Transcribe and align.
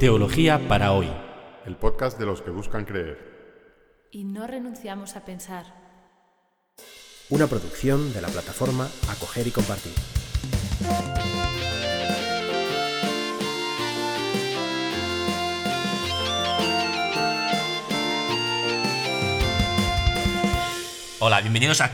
Teología 0.00 0.66
para 0.66 0.92
hoy. 0.92 1.10
El 1.66 1.76
podcast 1.76 2.18
de 2.18 2.24
los 2.24 2.40
que 2.40 2.48
buscan 2.48 2.86
creer. 2.86 4.08
Y 4.10 4.24
no 4.24 4.46
renunciamos 4.46 5.14
a 5.14 5.26
pensar. 5.26 5.66
Una 7.28 7.46
producción 7.48 8.10
de 8.14 8.22
la 8.22 8.28
plataforma 8.28 8.88
Acoger 9.10 9.46
y 9.46 9.50
Compartir. 9.50 9.92
Hola, 21.18 21.42
bienvenidos 21.42 21.82
a 21.82 21.92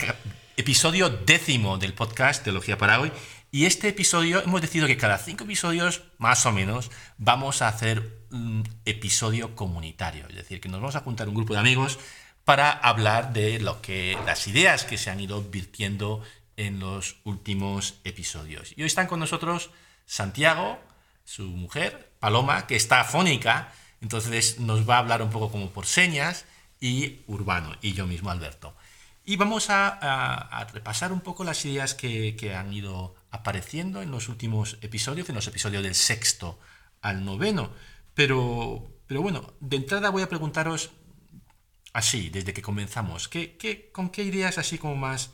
episodio 0.57 1.11
décimo 1.11 1.77
del 1.77 1.93
podcast 1.93 2.45
Teología 2.45 2.79
para 2.79 3.01
hoy. 3.01 3.11
Y 3.51 3.65
este 3.65 3.89
episodio 3.89 4.43
hemos 4.43 4.61
decidido 4.61 4.87
que 4.87 4.97
cada 4.97 5.19
cinco 5.19 5.45
episodios, 5.45 6.03
más 6.19 6.45
o 6.47 6.53
menos, 6.53 6.91
vamos 7.17 7.63
a 7.63 7.69
hacer 7.69 8.21
un 8.31 8.69
episodio 8.85 9.55
comunitario. 9.55 10.27
Es 10.29 10.35
decir, 10.37 10.61
que 10.61 10.69
nos 10.69 10.81
vamos 10.81 10.97
a 10.97 11.01
juntar 11.01 11.29
un 11.29 11.35
grupo 11.35 11.55
de 11.55 11.61
amigos 11.61 11.99
para 12.45 12.71
hablar 12.71 13.33
de 13.33 13.59
lo 13.59 13.81
que, 13.83 14.17
las 14.25 14.47
ideas 14.47 14.85
que 14.85 14.99
se 14.99 15.11
han 15.11 15.21
ido 15.21 15.43
virtiendo 15.43 16.23
en 16.57 16.81
los 16.81 17.17
últimos 17.25 18.01
episodios. 18.05 18.73
Y 18.77 18.83
hoy 18.83 18.87
están 18.87 19.07
con 19.07 19.21
nosotros 19.21 19.71
Santiago, 20.07 20.79
su 21.25 21.45
mujer, 21.45 22.13
Paloma, 22.21 22.67
que 22.67 22.77
está 22.77 23.01
afónica, 23.01 23.73
entonces 24.01 24.61
nos 24.61 24.89
va 24.89 24.97
a 24.97 24.99
hablar 24.99 25.23
un 25.23 25.31
poco 25.31 25.51
como 25.51 25.71
por 25.71 25.87
señas, 25.87 26.45
y 26.81 27.21
Urbano, 27.27 27.75
y 27.83 27.95
yo 27.95 28.07
mismo, 28.07 28.31
Alberto. 28.31 28.77
Y 29.25 29.37
vamos 29.37 29.71
a, 29.71 30.69
repasar 30.73 31.13
un 31.13 31.21
poco 31.21 31.43
las 31.43 31.65
ideas 31.65 31.95
que, 31.95 32.55
han 32.57 32.73
ido 32.73 33.16
apareciendo 33.37 34.03
en 34.03 34.11
los 34.11 34.29
últimos 34.29 34.79
episodios, 34.81 35.29
en 35.29 35.35
los 35.35 35.47
episodios 35.47 35.83
del 35.83 35.95
sexto 35.95 36.59
al 37.01 37.25
noveno. 37.25 37.73
Pero, 38.15 38.91
pero 39.07 39.23
bueno, 39.23 39.55
de 39.61 39.77
entrada 39.77 40.11
voy 40.11 40.23
a 40.23 40.29
preguntaros 40.29 40.91
así, 41.93 42.31
desde 42.31 42.53
que 42.53 42.63
comenzamos, 42.63 43.29
¿qué, 43.29 43.91
con 43.93 44.11
qué 44.11 44.23
ideas 44.23 44.59
así 44.59 44.79
como 44.79 44.97
más, 44.97 45.31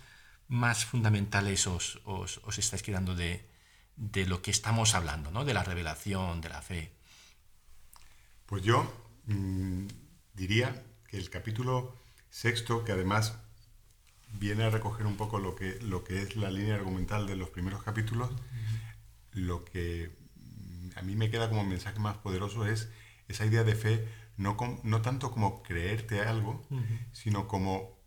más 0.48 0.84
fundamentales 0.84 1.66
os, 1.66 2.00
os, 2.04 2.58
estáis 2.58 2.82
quedando 2.82 3.14
de, 3.14 3.48
de, 3.96 4.26
lo 4.26 4.42
que 4.42 4.50
estamos 4.50 4.94
hablando, 4.94 5.30
¿no? 5.30 5.44
de 5.44 5.54
la 5.54 5.64
revelación, 5.64 6.40
de 6.40 6.48
la 6.48 6.62
fe? 6.62 6.92
Pues 8.46 8.62
yo 8.62 8.92
mm, 9.26 9.86
diría 10.34 10.84
que 11.08 11.16
el 11.16 11.30
capítulo 11.30 11.96
sexto, 12.30 12.84
que 12.84 12.92
además 12.92 13.38
viene 14.32 14.64
a 14.64 14.70
recoger 14.70 15.06
un 15.06 15.16
poco 15.16 15.38
lo 15.38 15.54
que, 15.54 15.78
lo 15.80 16.04
que 16.04 16.22
es 16.22 16.36
la 16.36 16.50
línea 16.50 16.74
argumental 16.74 17.26
de 17.26 17.36
los 17.36 17.50
primeros 17.50 17.82
capítulos. 17.82 18.30
Lo 19.32 19.64
que 19.64 20.16
mm, 20.36 20.90
a 20.96 21.02
mí 21.02 21.16
me 21.16 21.30
queda 21.30 21.48
como 21.48 21.64
mensaje 21.64 21.98
más 21.98 22.18
poderoso 22.18 22.66
es 22.66 22.90
esa 23.28 23.46
idea 23.46 23.64
de 23.64 23.74
fe, 23.74 24.08
no, 24.36 24.56
no 24.82 25.02
tanto 25.02 25.30
como 25.30 25.62
creerte 25.62 26.20
algo, 26.20 26.62
sino 27.12 27.48
como 27.48 27.98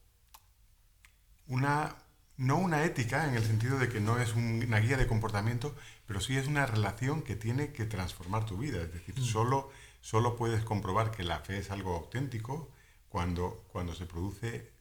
una, 1.47 1.95
no 2.37 2.57
una 2.57 2.83
ética 2.83 3.27
en 3.27 3.35
el 3.35 3.43
sentido 3.43 3.77
de 3.77 3.89
que 3.89 3.99
no 3.99 4.19
es 4.19 4.33
una 4.35 4.79
guía 4.79 4.97
de 4.97 5.07
comportamiento, 5.07 5.75
pero 6.05 6.19
sí 6.19 6.37
es 6.37 6.47
una 6.47 6.65
relación 6.65 7.21
que 7.21 7.35
tiene 7.35 7.71
que 7.71 7.85
transformar 7.85 8.45
tu 8.45 8.57
vida. 8.57 8.81
Es 8.81 8.91
decir, 8.91 9.19
solo, 9.23 9.71
solo 10.01 10.35
puedes 10.35 10.63
comprobar 10.63 11.11
que 11.11 11.23
la 11.23 11.39
fe 11.39 11.59
es 11.59 11.71
algo 11.71 11.95
auténtico 11.95 12.71
cuando, 13.09 13.63
cuando 13.71 13.95
se 13.95 14.05
produce 14.05 14.74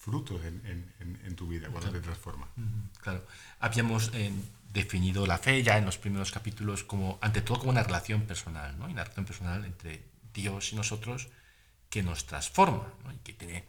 frutos 0.00 0.40
en, 0.44 1.36
tu 1.36 1.46
vida 1.46 1.68
cuando 1.68 1.92
te 1.92 2.00
transforma. 2.00 2.48
Claro. 3.00 3.24
Habíamos 3.60 4.10
eh, 4.14 4.32
definido 4.72 5.26
la 5.26 5.38
fe 5.38 5.62
ya 5.62 5.76
en 5.76 5.84
los 5.84 5.98
primeros 5.98 6.32
capítulos 6.32 6.84
como, 6.84 7.18
ante 7.20 7.42
todo, 7.42 7.58
como 7.58 7.70
una 7.70 7.82
relación 7.82 8.22
personal, 8.22 8.78
¿no? 8.78 8.86
una 8.86 9.04
relación 9.04 9.26
personal 9.26 9.64
entre 9.64 10.02
Dios 10.32 10.72
y 10.72 10.76
nosotros 10.76 11.28
que 11.90 12.02
nos 12.02 12.26
transforma, 12.26 12.86
y 13.14 13.18
que 13.18 13.34
tiene 13.34 13.64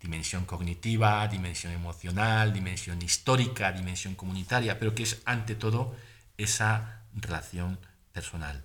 dimensión 0.00 0.44
cognitiva, 0.44 1.26
dimensión 1.28 1.72
emocional, 1.72 2.52
dimensión 2.52 3.00
histórica, 3.00 3.70
dimensión 3.70 4.14
comunitaria, 4.16 4.78
pero 4.78 4.94
que 4.94 5.04
es 5.04 5.22
ante 5.24 5.54
todo 5.54 5.94
esa 6.36 7.02
relación 7.14 7.78
personal. 8.12 8.64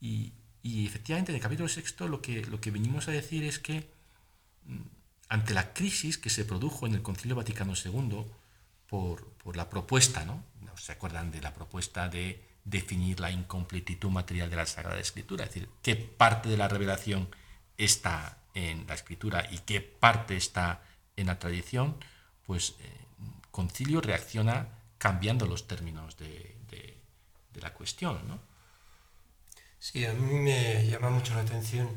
Y, 0.00 0.32
y 0.62 0.86
efectivamente 0.86 1.30
en 1.30 1.36
el 1.36 1.42
capítulo 1.42 1.68
sexto 1.68 2.08
lo 2.08 2.22
que, 2.22 2.44
lo 2.46 2.60
que 2.60 2.70
venimos 2.70 3.08
a 3.08 3.12
decir 3.12 3.44
es 3.44 3.58
que 3.58 3.86
mm, 4.66 4.93
ante 5.34 5.52
la 5.52 5.74
crisis 5.74 6.16
que 6.16 6.30
se 6.30 6.44
produjo 6.44 6.86
en 6.86 6.94
el 6.94 7.02
Concilio 7.02 7.34
Vaticano 7.34 7.74
II 7.74 8.24
por, 8.86 9.56
la 9.56 9.68
propuesta, 9.68 10.24
¿no? 10.24 10.44
¿Se 10.76 10.92
acuerdan 10.92 11.32
de 11.32 11.40
la 11.40 11.52
propuesta 11.52 12.08
de 12.08 12.40
definir 12.64 13.18
la 13.18 13.32
incompletitud 13.32 14.10
material 14.10 14.48
de 14.48 14.54
la 14.54 14.64
Sagrada 14.64 15.00
Escritura? 15.00 15.42
Es 15.42 15.50
decir, 15.50 15.68
qué 15.82 15.96
parte 15.96 16.48
de 16.48 16.56
la 16.56 16.68
revelación 16.68 17.28
está 17.76 18.38
en 18.54 18.86
la 18.86 18.94
Escritura 18.94 19.48
y 19.50 19.58
qué 19.58 19.80
parte 19.80 20.36
está 20.36 20.84
en 21.16 21.26
la 21.26 21.40
tradición, 21.40 21.96
pues 22.46 22.76
eh, 22.78 23.00
Concilio 23.50 24.00
reacciona 24.00 24.68
cambiando 24.98 25.46
los 25.46 25.66
términos 25.66 26.16
de, 26.16 26.52
la 27.60 27.72
cuestión, 27.72 28.20
¿no? 28.28 28.40
Sí, 29.80 30.04
a 30.04 30.12
mí 30.12 30.34
me 30.34 30.86
llama 30.86 31.10
mucho 31.10 31.34
la 31.34 31.40
atención 31.40 31.88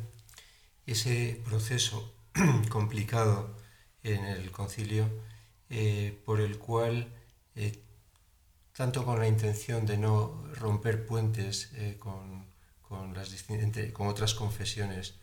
ese 0.88 1.42
proceso 1.46 2.16
complicado 2.70 3.56
en 4.03 4.25
el 4.25 4.52
concilio, 4.52 5.09
eh, 5.70 6.18
por 6.25 6.40
el 6.40 6.58
cual, 6.58 7.08
eh, 7.56 7.80
tanto 8.75 9.06
con 9.06 9.20
la 9.20 9.28
intención 9.28 9.86
de 9.86 9.98
no 9.98 10.44
romper 10.53 11.06
puentes 11.06 11.72
eh, 11.76 11.96
con, 12.00 12.46
con, 12.81 13.14
las 13.14 13.34
con, 13.94 14.08
otras 14.08 14.34
confesiones, 14.34 15.16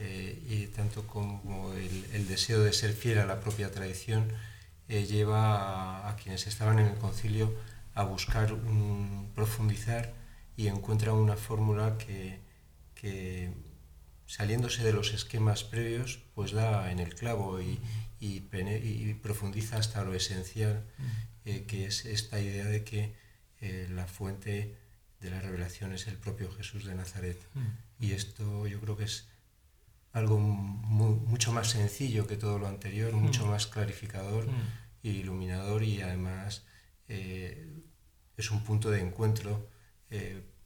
y 0.00 0.66
tanto 0.68 1.08
como 1.08 1.72
el, 1.72 2.28
deseo 2.28 2.60
de 2.60 2.72
ser 2.72 2.92
fiel 2.92 3.18
a 3.18 3.26
la 3.26 3.40
propia 3.40 3.72
tradición, 3.72 4.28
lleva 4.86 6.08
a, 6.08 6.14
quienes 6.14 6.46
estaban 6.46 6.78
en 6.78 6.86
el 6.86 6.98
concilio 6.98 7.52
a 7.94 8.04
buscar 8.04 8.52
un, 8.52 9.32
profundizar 9.34 10.14
y 10.56 10.68
encuentra 10.68 11.12
una 11.14 11.34
fórmula 11.34 11.98
que, 11.98 12.38
que 12.94 13.52
saliéndose 14.28 14.84
de 14.84 14.92
los 14.92 15.14
esquemas 15.14 15.64
previos, 15.64 16.20
pues 16.34 16.52
da 16.52 16.92
en 16.92 17.00
el 17.00 17.14
clavo 17.14 17.60
y, 17.60 17.80
profundiza 19.22 19.78
hasta 19.78 20.04
lo 20.04 20.14
esencial, 20.14 20.84
eh, 21.44 21.64
que 21.66 21.86
es 21.86 22.04
esta 22.04 22.38
idea 22.38 22.66
de 22.66 22.84
que 22.84 23.14
eh, 23.60 23.88
la 23.90 24.06
fuente 24.06 24.76
de 25.20 25.30
la 25.30 25.40
revelación 25.40 25.92
es 25.92 26.06
el 26.06 26.16
propio 26.18 26.52
Jesús 26.52 26.84
de 26.84 26.94
Nazaret. 26.94 27.38
Mm. 27.54 28.04
Y 28.04 28.12
esto 28.12 28.66
yo 28.66 28.80
creo 28.80 28.96
que 28.96 29.04
es 29.04 29.28
algo 30.12 30.38
mucho 30.38 31.52
más 31.52 31.68
sencillo 31.68 32.26
que 32.26 32.36
todo 32.36 32.58
lo 32.58 32.68
anterior, 32.68 33.14
mm. 33.14 33.20
mucho 33.20 33.46
más 33.46 33.66
clarificador 33.66 34.46
e 35.02 35.08
iluminador 35.08 35.82
y 35.82 36.02
además 36.02 36.64
eh, 37.08 37.66
es 38.36 38.50
un 38.50 38.62
punto 38.62 38.90
de 38.90 39.00
encuentro 39.00 39.70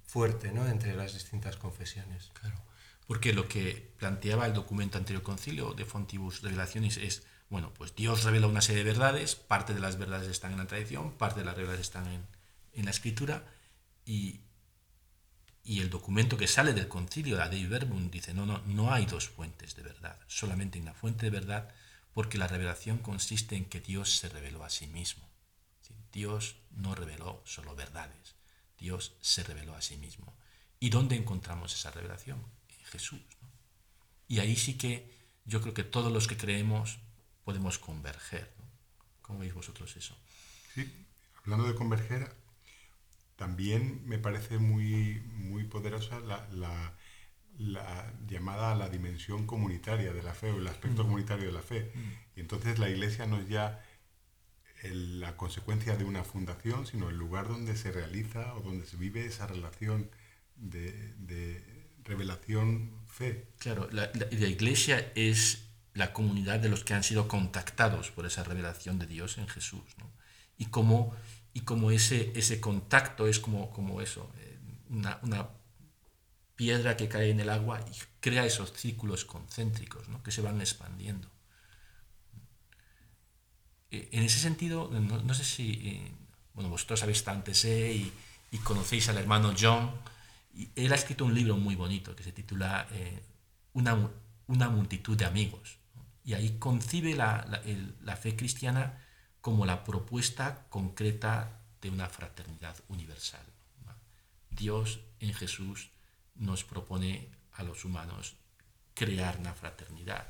fuerte 0.05 0.53
¿no? 0.53 0.69
entre 0.69 0.97
las 0.97 1.15
distintas 1.15 1.57
confesiones. 1.57 2.31
Claro 2.35 2.72
porque 3.07 3.33
lo 3.33 3.49
que 3.49 3.93
planteaba 3.99 4.47
el 4.47 4.55
documento 4.55 4.99
anterior 4.99 5.23
concilio 5.23 5.75
de 5.75 5.85
Fontibus 5.85 6.43
Revelaciones 6.43 6.97
es, 6.97 7.25
bueno, 7.51 7.73
pues 7.75 7.95
Dios 7.95 8.25
revela 8.25 8.47
una 8.47 8.63
serie 8.63 8.85
de 8.85 8.91
verdades, 8.91 9.35
parte 9.35 9.75
de 9.75 9.81
las 9.81 9.99
verdades 9.99 10.29
están 10.29 10.53
en 10.53 10.59
la 10.59 10.67
tradición, 10.67 11.13
parte 11.13 11.41
de 11.41 11.47
las 11.47 11.57
verdades 11.57 11.81
están 11.81 12.07
en, 12.73 12.85
la 12.85 12.91
escritura, 12.91 13.45
y, 14.05 14.41
y, 15.63 15.81
el 15.81 15.91
documento 15.91 16.37
que 16.37 16.49
sale 16.49 16.73
del 16.73 16.89
concilio, 16.89 17.37
la 17.37 17.49
Dei 17.49 17.67
Verbum, 17.67 18.11
dice, 18.11 18.35
no, 18.35 18.47
no, 18.47 18.59
no 18.67 18.93
hay 18.93 19.07
dos 19.07 19.29
fuentes 19.29 19.77
de 19.77 19.83
verdad, 19.83 20.19
solamente 20.27 20.81
una 20.81 20.95
fuente 20.95 21.27
de 21.27 21.31
verdad, 21.31 21.69
porque 22.13 22.39
la 22.39 22.49
revelación 22.49 22.99
consiste 22.99 23.57
en 23.57 23.67
que 23.67 23.81
Dios 23.81 24.17
se 24.17 24.29
reveló 24.29 24.65
a 24.65 24.71
sí 24.71 24.87
mismo. 24.87 25.33
Dios 26.13 26.57
no 26.71 26.95
reveló 26.95 27.43
solo 27.45 27.75
verdades, 27.75 28.37
Dios 28.79 29.15
se 29.21 29.43
reveló 29.43 29.75
a 29.75 29.83
sí 29.83 29.97
mismo. 29.97 30.37
¿Y 30.79 30.91
dónde 30.91 31.17
encontramos 31.17 31.75
esa 31.75 31.91
revelación? 31.91 32.45
Jesús. 32.93 33.21
Y 34.29 34.39
ahí 34.39 34.57
sí 34.57 34.79
que 34.79 35.11
yo 35.45 35.61
creo 35.61 35.75
que 35.75 35.85
todos 35.85 36.13
los 36.13 36.29
que 36.29 36.37
creemos 36.37 36.99
podemos 37.45 37.79
converger. 37.79 38.53
¿Cómo 39.23 39.41
veis 39.41 39.55
vosotros 39.55 39.97
eso? 39.97 40.17
Sí, 40.75 40.91
hablando 41.43 41.67
de 41.67 41.75
converger, 41.75 42.35
también 43.37 44.07
me 44.07 44.19
parece 44.19 44.59
muy, 44.59 45.21
muy 45.27 45.65
poderosa 45.65 46.21
la, 46.21 46.47
la, 46.53 48.13
llamada 48.29 48.73
a 48.73 48.77
la 48.77 48.89
dimensión 48.89 49.47
comunitaria 49.47 50.13
de 50.13 50.23
la 50.23 50.35
fe 50.35 50.51
o 50.51 50.59
el 50.59 50.67
aspecto 50.67 51.03
mm. 51.03 51.07
comunitario 51.07 51.47
de 51.47 51.53
la 51.53 51.63
fe. 51.63 51.91
Mm. 51.95 52.39
Y 52.39 52.41
entonces 52.41 52.79
la 52.79 52.89
iglesia 52.89 53.27
no 53.27 53.39
es 53.39 53.49
ya 53.49 53.85
la 54.91 55.37
consecuencia 55.37 55.97
de 55.97 56.05
una 56.05 56.25
fundación, 56.25 56.87
sino 56.87 57.09
el 57.09 57.17
lugar 57.17 57.49
donde 57.49 57.77
se 57.77 57.93
realiza 57.93 58.55
o 58.55 58.61
donde 58.61 58.87
se 58.87 58.97
vive 58.97 59.25
esa 59.25 59.47
relación 59.47 60.11
de, 60.57 61.15
revelación, 62.05 62.93
fe. 63.07 63.49
Claro, 63.59 63.89
la, 63.93 64.11
iglesia 64.31 65.13
es 65.15 65.65
la 65.95 66.13
comunidad 66.13 66.61
de 66.61 66.69
los 66.69 66.85
que 66.85 66.95
han 66.95 67.03
sido 67.03 67.29
contactados 67.29 68.11
por 68.11 68.27
esa 68.27 68.45
revelación 68.45 68.99
de 68.99 69.07
Dios 69.07 69.39
en 69.39 69.49
Jesús. 69.49 69.83
Y 70.57 70.67
como, 70.67 71.15
y 71.53 71.61
como 71.61 71.91
ese, 71.91 72.33
ese 72.35 72.61
contacto 72.61 73.27
es 73.27 73.39
como, 73.39 73.71
como 73.71 74.01
eso, 74.01 74.33
eh, 74.39 74.59
una, 74.91 75.49
piedra 76.55 76.97
que 76.97 77.09
cae 77.09 77.31
en 77.31 77.41
el 77.41 77.49
agua 77.49 77.81
y 77.91 77.97
crea 78.21 78.45
esos 78.45 78.73
círculos 78.75 79.25
concéntricos 79.25 80.09
¿no? 80.09 80.23
que 80.23 80.31
se 80.31 80.43
van 80.43 80.61
expandiendo. 80.61 81.29
Eh, 83.91 84.09
en 84.13 84.23
ese 84.23 84.39
sentido, 84.39 84.89
no, 84.91 85.35
sé 85.35 85.45
si, 85.45 85.73
eh, 85.85 86.13
bueno, 86.55 86.71
vosotros 86.71 87.01
sabéis 87.01 87.19
estado 87.19 87.43
y, 87.65 88.13
y, 88.51 88.59
conocéis 88.59 89.09
al 89.09 89.19
hermano 89.19 89.55
John, 89.59 89.91
él 90.75 90.93
ha 90.93 90.97
escrito 90.97 91.25
un 91.25 91.35
libro 91.35 91.57
muy 91.57 91.75
bonito 91.75 92.15
que 92.15 92.23
se 92.23 92.33
titula 92.33 92.87
eh, 92.93 93.23
una, 93.73 94.11
una, 94.47 94.69
multitud 94.69 95.17
de 95.17 95.25
amigos. 95.25 95.79
Y 96.25 96.35
ahí 96.35 96.59
concibe 96.59 97.15
la, 97.15 97.47
la, 98.03 98.17
fe 98.17 98.37
cristiana 98.37 99.03
como 99.41 99.67
la 99.67 99.83
propuesta 99.83 100.67
concreta 100.69 101.61
de 101.81 101.91
una 101.91 102.09
fraternidad 102.09 102.77
universal. 102.89 103.45
Dios 104.51 105.01
en 105.19 105.35
Jesús 105.35 105.91
nos 106.37 106.63
propone 106.65 107.29
a 107.55 107.63
los 107.63 107.85
humanos 107.85 108.37
crear 108.95 109.39
una 109.39 109.55
fraternidad, 109.55 110.27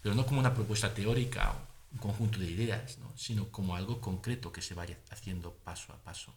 pero 0.00 0.14
no 0.14 0.24
como 0.24 0.40
una 0.40 0.54
propuesta 0.54 0.94
teórica 0.94 1.54
un 1.92 1.98
conjunto 1.98 2.38
de 2.38 2.50
ideas, 2.50 2.98
sino 3.16 3.50
como 3.50 3.76
algo 3.76 4.00
concreto 4.00 4.52
que 4.52 4.62
se 4.62 4.74
vaya 4.74 4.98
haciendo 5.10 5.52
paso 5.52 5.92
a 5.92 6.02
paso. 6.02 6.34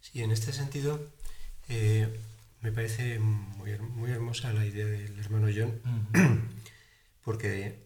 Sí, 0.00 0.22
en 0.22 0.30
este 0.30 0.52
sentido 0.52 1.12
eh, 1.68 2.08
me 2.60 2.72
parece 2.72 3.18
muy, 3.18 3.78
muy, 3.78 4.10
hermosa 4.10 4.52
la 4.52 4.64
idea 4.64 4.86
del 4.86 5.18
hermano 5.18 5.48
John, 5.54 5.80
porque 7.24 7.78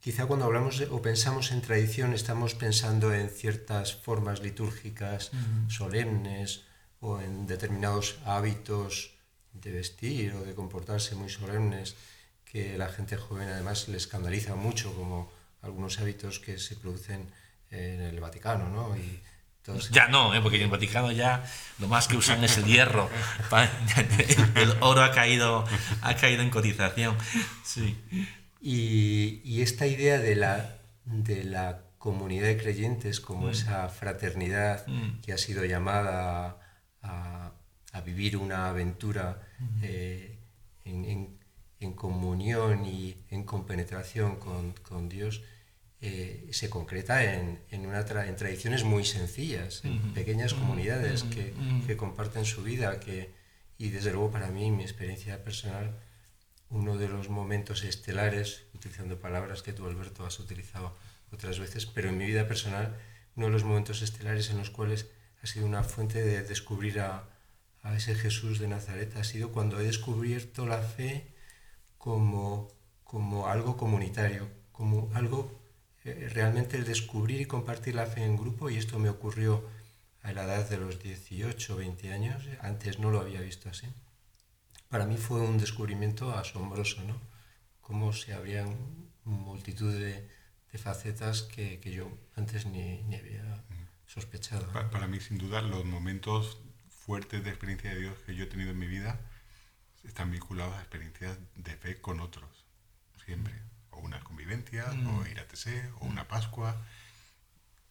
quizá 0.00 0.26
cuando 0.26 0.46
hablamos 0.46 0.80
o 0.90 1.02
pensamos 1.02 1.52
en 1.52 1.60
tradición 1.60 2.12
estamos 2.12 2.54
pensando 2.54 3.12
en 3.12 3.28
ciertas 3.30 3.94
formas 3.94 4.42
litúrgicas 4.42 5.30
solemnes 5.68 6.62
o 7.00 7.20
en 7.20 7.46
determinados 7.46 8.18
hábitos 8.24 9.16
de 9.52 9.72
vestir 9.72 10.34
o 10.34 10.44
de 10.44 10.54
comportarse 10.54 11.14
muy 11.14 11.28
solemnes 11.28 11.96
que 12.44 12.76
la 12.76 12.88
gente 12.88 13.16
joven 13.16 13.48
además 13.48 13.88
le 13.88 13.96
escandaliza 13.96 14.54
mucho, 14.54 14.94
como 14.94 15.32
algunos 15.62 16.00
hábitos 16.00 16.40
que 16.40 16.58
se 16.58 16.76
producen 16.76 17.30
en 17.70 18.00
el 18.00 18.18
Vaticano, 18.20 18.68
¿no? 18.68 18.96
Y 18.96 19.20
ya 19.90 20.08
no, 20.08 20.34
¿eh? 20.34 20.40
porque 20.40 20.56
en 20.56 20.64
el 20.64 20.68
Vaticano 20.68 21.12
ya 21.12 21.44
lo 21.78 21.88
más 21.88 22.08
que 22.08 22.16
usan 22.16 22.42
es 22.44 22.58
el 22.58 22.64
hierro. 22.64 23.08
el 24.56 24.74
oro 24.80 25.02
ha 25.02 25.12
caído, 25.12 25.64
ha 26.02 26.14
caído 26.16 26.42
en 26.42 26.50
cotización. 26.50 27.16
Sí. 27.64 27.98
Y, 28.60 29.40
y, 29.44 29.62
esta 29.62 29.86
idea 29.86 30.18
de 30.18 30.36
la, 30.36 30.76
de 31.04 31.44
la 31.44 31.82
comunidad 31.98 32.46
de 32.46 32.58
creyentes 32.58 33.20
como 33.20 33.46
mm. 33.46 33.50
esa 33.50 33.88
fraternidad 33.88 34.86
mm. 34.86 35.20
que 35.22 35.32
ha 35.32 35.38
sido 35.38 35.64
llamada 35.64 36.58
a, 37.02 37.52
a 37.92 38.00
vivir 38.02 38.36
una 38.36 38.68
aventura 38.68 39.40
mm. 39.58 39.80
eh, 39.82 40.38
en, 40.84 41.04
en, 41.04 41.38
en 41.80 41.92
comunión 41.94 42.84
y 42.84 43.16
en 43.30 43.44
compenetración 43.44 44.36
con, 44.36 44.72
con 44.82 45.08
Dios, 45.08 45.42
eh, 46.02 46.48
se 46.52 46.70
concreta 46.70 47.34
en, 47.34 47.60
en, 47.70 47.86
una 47.86 48.00
en 48.00 48.36
tradiciones 48.36 48.84
muy 48.84 49.04
sencillas, 49.04 49.84
en 49.84 50.14
pequeñas 50.14 50.54
comunidades 50.54 51.24
que, 51.24 51.52
que, 51.86 51.96
comparten 51.96 52.44
su 52.44 52.62
vida. 52.62 53.00
Que, 53.00 53.30
y 53.76 53.90
desde 53.90 54.12
luego 54.12 54.30
para 54.30 54.48
mí, 54.48 54.70
mi 54.70 54.82
experiencia 54.82 55.44
personal, 55.44 56.00
uno 56.70 56.96
de 56.96 57.08
los 57.08 57.28
momentos 57.28 57.84
estelares, 57.84 58.64
utilizando 58.74 59.20
palabras 59.20 59.62
que 59.62 59.72
tú, 59.72 59.86
Alberto, 59.86 60.24
has 60.24 60.38
utilizado 60.38 60.96
otras 61.32 61.58
veces, 61.58 61.84
pero 61.86 62.08
en 62.08 62.16
mi 62.16 62.26
vida 62.26 62.48
personal, 62.48 62.96
uno 63.36 63.46
de 63.46 63.52
los 63.52 63.64
momentos 63.64 64.02
estelares 64.02 64.50
en 64.50 64.58
los 64.58 64.70
cuales 64.70 65.06
ha 65.42 65.46
sido 65.46 65.66
una 65.66 65.84
fuente 65.84 66.22
de 66.22 66.42
descubrir 66.42 67.00
a, 67.00 67.28
a 67.82 67.96
ese 67.96 68.14
Jesús 68.14 68.58
de 68.58 68.68
Nazaret 68.68 69.16
ha 69.16 69.24
sido 69.24 69.52
cuando 69.52 69.80
he 69.80 69.84
descubierto 69.84 70.66
la 70.66 70.78
fe 70.78 71.34
como, 71.98 72.68
como 73.04 73.48
algo 73.48 73.76
comunitario, 73.76 74.48
como 74.72 75.10
algo 75.14 75.59
realmente 76.04 76.76
el 76.76 76.84
descubrir 76.84 77.40
y 77.40 77.46
compartir 77.46 77.94
la 77.94 78.06
fe 78.06 78.24
en 78.24 78.36
grupo, 78.36 78.70
y 78.70 78.76
esto 78.76 78.98
me 78.98 79.08
ocurrió 79.08 79.68
a 80.22 80.32
la 80.32 80.44
edad 80.44 80.68
de 80.68 80.78
los 80.78 81.02
18 81.02 81.74
o 81.74 81.76
20 81.76 82.12
años, 82.12 82.42
antes 82.60 82.98
no 82.98 83.10
lo 83.10 83.20
había 83.20 83.40
visto 83.40 83.68
así. 83.68 83.86
Para 84.88 85.06
mí 85.06 85.16
fue 85.16 85.40
un 85.40 85.58
descubrimiento 85.58 86.36
asombroso, 86.36 87.02
¿no? 87.04 87.20
Cómo 87.80 88.12
se 88.12 88.32
abrían 88.34 88.76
multitud 89.24 89.92
de, 89.92 90.28
de 90.72 90.78
facetas 90.78 91.42
que, 91.42 91.80
que, 91.80 91.92
yo 91.92 92.10
antes 92.36 92.66
ni, 92.66 93.02
ni 93.04 93.16
había 93.16 93.64
sospechado. 94.06 94.66
Para, 94.72 94.90
para 94.90 95.06
mí, 95.06 95.20
sin 95.20 95.38
duda, 95.38 95.62
los 95.62 95.84
momentos 95.84 96.58
fuertes 96.88 97.44
de 97.44 97.50
experiencia 97.50 97.90
de 97.90 98.00
Dios 98.00 98.18
que 98.26 98.34
yo 98.34 98.44
he 98.44 98.46
tenido 98.46 98.70
en 98.70 98.78
mi 98.78 98.86
vida 98.86 99.20
están 100.04 100.30
vinculados 100.30 100.74
a 100.74 100.80
experiencias 100.80 101.38
de 101.54 101.76
fe 101.76 102.00
con 102.00 102.20
otros, 102.20 102.64
siempre. 103.24 103.69
O 104.00 104.06
una 104.06 104.20
convivencia, 104.20 104.86
o 104.90 104.94
mm. 104.94 105.26
ir 105.30 105.40
a 105.40 105.46
TC, 105.46 105.92
o 106.00 106.06
una 106.06 106.26
Pascua. 106.26 106.76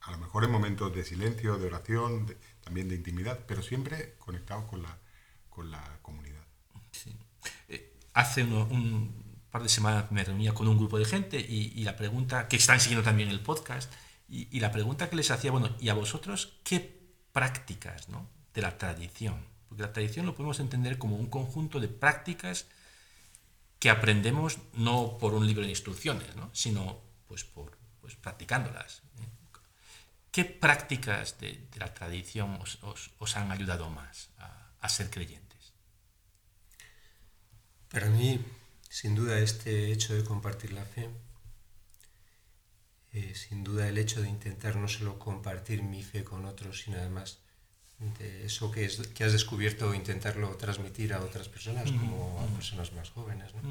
A 0.01 0.11
lo 0.11 0.17
mejor 0.17 0.43
en 0.43 0.51
momentos 0.51 0.93
de 0.95 1.03
silencio, 1.03 1.57
de 1.57 1.67
oración, 1.67 2.35
también 2.63 2.89
de 2.89 2.95
intimidad, 2.95 3.39
pero 3.47 3.61
siempre 3.61 4.15
conectados 4.17 4.65
con 4.65 4.81
la, 4.81 4.97
con 5.49 5.71
la 5.71 5.99
comunidad. 6.01 6.43
Eh, 7.67 7.93
hace 8.13 8.43
un 8.43 9.39
par 9.51 9.63
de 9.63 9.69
semanas 9.69 10.11
me 10.11 10.23
reunía 10.23 10.53
con 10.53 10.67
un 10.67 10.77
grupo 10.77 10.97
de 10.97 11.05
gente 11.05 11.39
y, 11.39 11.83
la 11.83 11.95
pregunta, 11.95 12.47
que 12.47 12.55
están 12.55 12.79
siguiendo 12.79 13.03
también 13.03 13.29
el 13.29 13.41
podcast, 13.41 13.91
y, 14.27 14.47
y, 14.55 14.59
la 14.59 14.71
pregunta 14.71 15.09
que 15.09 15.15
les 15.15 15.31
hacía, 15.31 15.51
bueno, 15.51 15.75
¿y 15.79 15.89
a 15.89 15.95
vosotros 15.95 16.59
qué 16.63 16.79
prácticas 17.31 18.09
¿no? 18.09 18.29
de 18.53 18.61
la 18.61 18.77
tradición 18.77 19.49
porque 19.69 19.83
la 19.83 19.93
tradición 19.93 20.25
lo 20.25 20.35
podemos 20.35 20.59
entender 20.59 20.97
como 20.97 21.15
un 21.15 21.27
conjunto 21.27 21.79
de 21.79 21.87
prácticas 21.87 22.65
que 23.79 23.89
aprendemos 23.89 24.59
no 24.73 25.17
por 25.17 25.33
un 25.33 25.47
libro 25.47 25.63
de 25.63 25.69
instrucciones, 25.69 26.27
sino 26.51 27.01
pues, 27.27 27.45
por, 27.45 27.77
pues, 28.01 28.15
practicándolas. 28.15 29.01
¿Qué 30.31 30.45
prácticas 30.45 31.39
de, 31.39 31.67
la 31.75 31.93
tradición 31.93 32.59
os, 32.59 33.37
han 33.37 33.51
ayudado 33.51 33.89
más 33.89 34.29
a, 34.37 34.89
ser 34.89 35.09
creyentes? 35.09 35.73
Para 37.89 38.09
mí, 38.09 38.39
sin 38.89 39.15
duda, 39.15 39.39
este 39.39 39.91
hecho 39.91 40.13
de 40.13 40.23
compartir 40.23 40.73
la 40.73 40.85
fe, 40.85 41.09
eh, 43.13 43.33
sin 43.33 43.63
duda 43.63 43.87
el 43.87 43.97
hecho 43.97 44.21
de 44.21 44.29
intentar 44.29 44.75
no 44.75 44.87
solo 44.87 45.17
compartir 45.17 45.81
mi 45.81 46.03
fe 46.03 46.23
con 46.23 46.45
otros, 46.45 46.81
sino 46.81 46.97
además 46.97 47.39
de 47.99 48.45
eso 48.45 48.71
que, 48.71 48.85
es, 48.85 48.97
que 49.07 49.23
has 49.23 49.33
descubierto 49.33 49.93
intentarlo 49.93 50.55
transmitir 50.55 51.13
a 51.13 51.21
otras 51.21 51.49
personas, 51.49 51.91
como 51.91 52.39
a 52.39 52.45
personas 52.55 52.93
más 52.93 53.09
jóvenes. 53.09 53.53
¿no? 53.55 53.61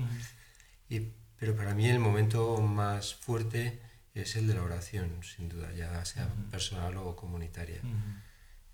y, 0.90 1.12
pero 1.38 1.56
para 1.56 1.74
mí 1.74 1.88
el 1.88 1.98
momento 1.98 2.60
más 2.60 3.14
fuerte 3.14 3.80
es 4.14 4.36
el 4.36 4.46
de 4.46 4.54
la 4.54 4.62
oración, 4.62 5.22
sin 5.22 5.48
duda, 5.48 5.72
ya 5.72 6.04
sea 6.04 6.28
personal 6.50 6.96
o 6.96 7.16
comunitaria. 7.16 7.80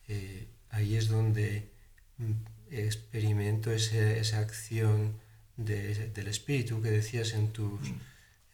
Eh, 0.08 0.48
ahí 0.70 0.96
es 0.96 1.08
donde 1.08 1.70
mm, 2.18 2.32
experimento 2.70 3.70
ese, 3.70 4.18
esa 4.18 4.38
acción 4.40 5.20
de, 5.56 6.08
del 6.08 6.28
espíritu 6.28 6.82
que 6.82 6.90
decías 6.90 7.32
en 7.34 7.52
tus, 7.52 7.88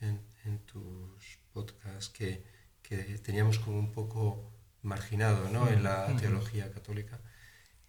en, 0.00 0.20
en 0.44 0.58
tus 0.60 1.38
podcasts, 1.52 2.10
que, 2.10 2.42
que 2.82 2.96
teníamos 3.18 3.58
como 3.58 3.78
un 3.78 3.92
poco 3.92 4.50
marginado 4.82 5.48
¿no? 5.50 5.68
en 5.68 5.82
la 5.82 6.06
teología 6.16 6.70
católica. 6.72 7.18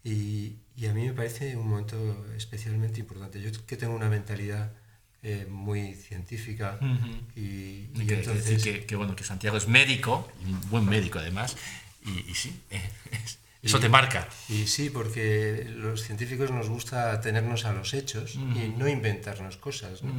Y, 0.04 0.56
y, 0.76 0.86
a 0.86 0.94
mí 0.94 1.06
me 1.06 1.12
parece 1.12 1.56
un 1.56 1.68
momento 1.68 2.26
especialmente 2.36 2.98
importante. 2.98 3.40
Yo 3.40 3.50
que 3.66 3.76
tengo 3.76 3.94
una 3.94 4.08
mentalidad 4.08 4.72
eh, 5.22 5.46
muy 5.48 5.94
científica 5.94 6.80
y, 7.36 7.88
y 7.94 8.06
entonces... 8.08 8.62
Que, 8.64 8.84
que, 8.84 8.96
bueno, 8.96 9.14
que 9.14 9.22
Santiago 9.22 9.56
es 9.56 9.68
médico, 9.68 10.28
un 10.44 10.60
buen 10.70 10.84
médico 10.86 11.20
además, 11.20 11.56
y, 12.04 12.28
y 12.28 12.34
sí, 12.34 12.60
eso 13.62 13.78
te 13.78 13.88
marca. 13.88 14.28
Y 14.48 14.66
sí, 14.66 14.90
porque 14.90 15.64
los 15.68 16.02
científicos 16.02 16.50
nos 16.50 16.68
gusta 16.68 17.20
tenernos 17.20 17.64
a 17.64 17.72
los 17.72 17.94
hechos 17.94 18.34
y 18.34 18.74
no 18.76 18.88
inventarnos 18.88 19.56
cosas. 19.56 20.02
¿no? 20.02 20.12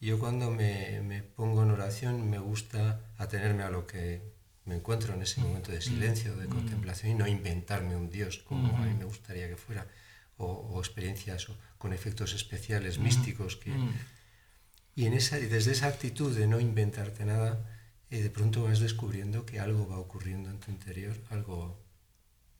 Yo 0.00 0.18
cuando 0.18 0.50
me, 0.50 1.00
me 1.02 1.22
pongo 1.22 1.62
en 1.62 1.70
oración 1.70 2.28
me 2.28 2.40
gusta 2.40 3.00
atenerme 3.18 3.62
a 3.62 3.70
lo 3.70 3.86
que 3.86 4.35
me 4.66 4.74
encuentro 4.74 5.14
en 5.14 5.22
ese 5.22 5.40
momento 5.40 5.72
de 5.72 5.80
silencio, 5.80 6.36
de 6.36 6.46
contemplación 6.46 7.12
y 7.12 7.14
no 7.14 7.26
inventarme 7.26 7.96
un 7.96 8.10
Dios 8.10 8.38
como 8.38 8.76
a 8.76 8.80
mí 8.80 8.94
me 8.94 9.04
gustaría 9.04 9.48
que 9.48 9.56
fuera, 9.56 9.86
o, 10.38 10.78
experiencias 10.78 11.46
con 11.78 11.92
efectos 11.92 12.34
especiales, 12.34 12.98
místicos. 12.98 13.56
Que, 13.56 13.72
y 14.94 15.06
en 15.06 15.14
esa, 15.14 15.38
desde 15.38 15.72
esa 15.72 15.86
actitud 15.86 16.36
de 16.36 16.46
no 16.46 16.60
inventarte 16.60 17.24
nada, 17.24 17.64
eh, 18.10 18.22
de 18.22 18.30
pronto 18.30 18.64
vas 18.64 18.80
descubriendo 18.80 19.46
que 19.46 19.60
algo 19.60 19.88
va 19.88 19.98
ocurriendo 19.98 20.50
en 20.50 20.58
tu 20.58 20.70
interior, 20.70 21.16
algo 21.30 21.80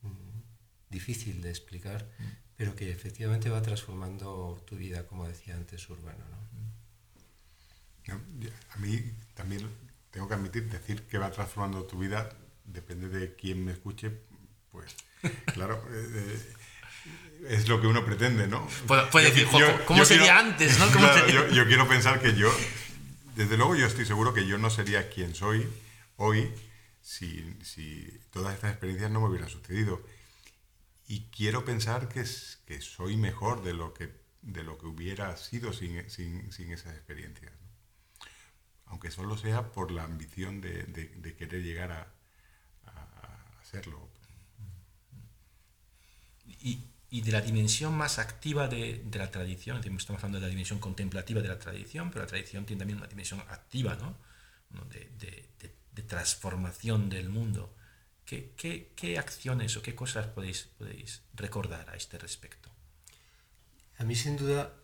mm, 0.03 0.91
difícil 0.91 1.43
de 1.43 1.51
explicar, 1.51 2.09
pero 2.57 2.75
que 2.77 2.91
efectivamente 2.91 3.51
va 3.51 3.63
transformando 3.63 4.63
tu 4.67 4.77
vida, 4.77 5.07
como 5.07 5.27
decía 5.27 5.57
antes 5.57 5.89
Urbano. 5.91 6.25
¿no? 6.31 6.37
a 8.15 8.77
mí 8.79 9.01
también 9.35 9.69
tengo 10.17 10.29
que 10.29 10.35
admitir, 10.35 10.67
decir 10.71 11.03
que 11.03 11.19
va 11.19 11.31
transformando 11.31 11.85
tu 11.85 11.99
vida 11.99 12.31
depende 12.65 13.11
de 13.11 13.35
quién 13.35 13.63
me 13.63 13.73
escuche, 13.73 14.11
pues 14.73 14.97
claro, 15.53 15.87
eh, 15.93 16.55
es 17.51 17.69
lo 17.69 17.83
que 17.83 17.87
uno 17.87 18.03
pretende, 18.03 18.47
¿no? 18.47 18.67
Puede, 18.87 19.31
decir, 19.31 19.47
¿cómo 19.85 20.07
sería 20.07 20.39
antes? 20.39 20.79
¿no? 20.79 20.87
Yo, 21.29 21.49
yo, 21.49 21.67
quiero 21.67 21.87
pensar 21.87 22.23
que 22.23 22.35
yo, 22.35 22.51
desde 23.35 23.59
luego 23.59 23.77
yo 23.77 23.85
estoy 23.85 24.07
seguro 24.07 24.33
que 24.33 24.47
yo 24.47 24.57
no 24.57 24.71
sería 24.71 25.11
quien 25.11 25.35
soy 25.35 25.69
hoy 26.17 26.51
si, 27.03 27.55
si 27.63 28.19
todas 28.31 28.55
estas 28.55 28.71
experiencias 28.71 29.11
no 29.11 29.21
me 29.21 29.29
hubieran 29.29 29.51
sucedido. 29.51 30.03
Y 31.07 31.27
quiero 31.29 31.67
pensar 31.67 32.09
que, 32.09 32.21
es, 32.21 32.61
que 32.65 32.81
soy 32.81 33.19
mejor 33.19 33.63
de 33.63 33.75
lo 33.75 33.93
que, 33.93 34.15
de 34.41 34.63
lo 34.63 34.79
que 34.79 34.87
hubiera 34.87 35.37
sido 35.37 35.75
sin, 35.75 36.09
sin, 36.09 36.51
sin 36.53 36.73
esas 36.73 36.95
experiencias. 36.95 37.53
Aunque 38.87 39.11
solo 39.11 39.37
sea 39.37 39.73
por 39.73 39.91
la 39.91 40.05
ambición 40.05 40.61
de, 40.61 40.85
de, 40.85 41.37
querer 41.37 41.63
llegar 41.63 41.93
a, 41.93 42.07
a, 42.87 43.61
hacerlo. 43.61 44.09
Y, 46.47 46.85
y, 47.11 47.21
de 47.21 47.33
la 47.33 47.41
dimensión 47.41 47.97
más 47.97 48.19
activa 48.19 48.69
de, 48.69 49.03
de, 49.05 49.19
la 49.19 49.31
tradición, 49.31 49.79
estamos 49.79 50.23
hablando 50.23 50.39
de 50.39 50.47
la 50.47 50.51
dimensión 50.51 50.79
contemplativa 50.79 51.41
de 51.41 51.49
la 51.49 51.59
tradición, 51.59 52.11
pero 52.11 52.25
la 52.25 52.29
tradición 52.29 52.65
tiene 52.65 52.79
también 52.79 52.99
una 52.99 53.09
dimensión 53.09 53.41
activa, 53.41 53.97
¿no? 53.97 54.17
de, 54.91 55.11
de 55.97 56.03
transformación 56.03 57.09
del 57.09 57.29
mundo. 57.31 57.75
¿Qué, 58.27 58.53
qué, 58.57 58.93
qué 58.95 59.19
acciones 59.19 59.77
o 59.77 59.83
qué 59.83 59.95
cosas 59.95 60.27
podéis, 60.27 60.69
podéis 60.79 61.23
recordar 61.35 61.89
a 61.91 61.97
este 61.97 62.19
respecto? 62.19 62.69
A 63.99 64.05
mí 64.05 64.15
sin 64.15 64.37
duda 64.37 64.75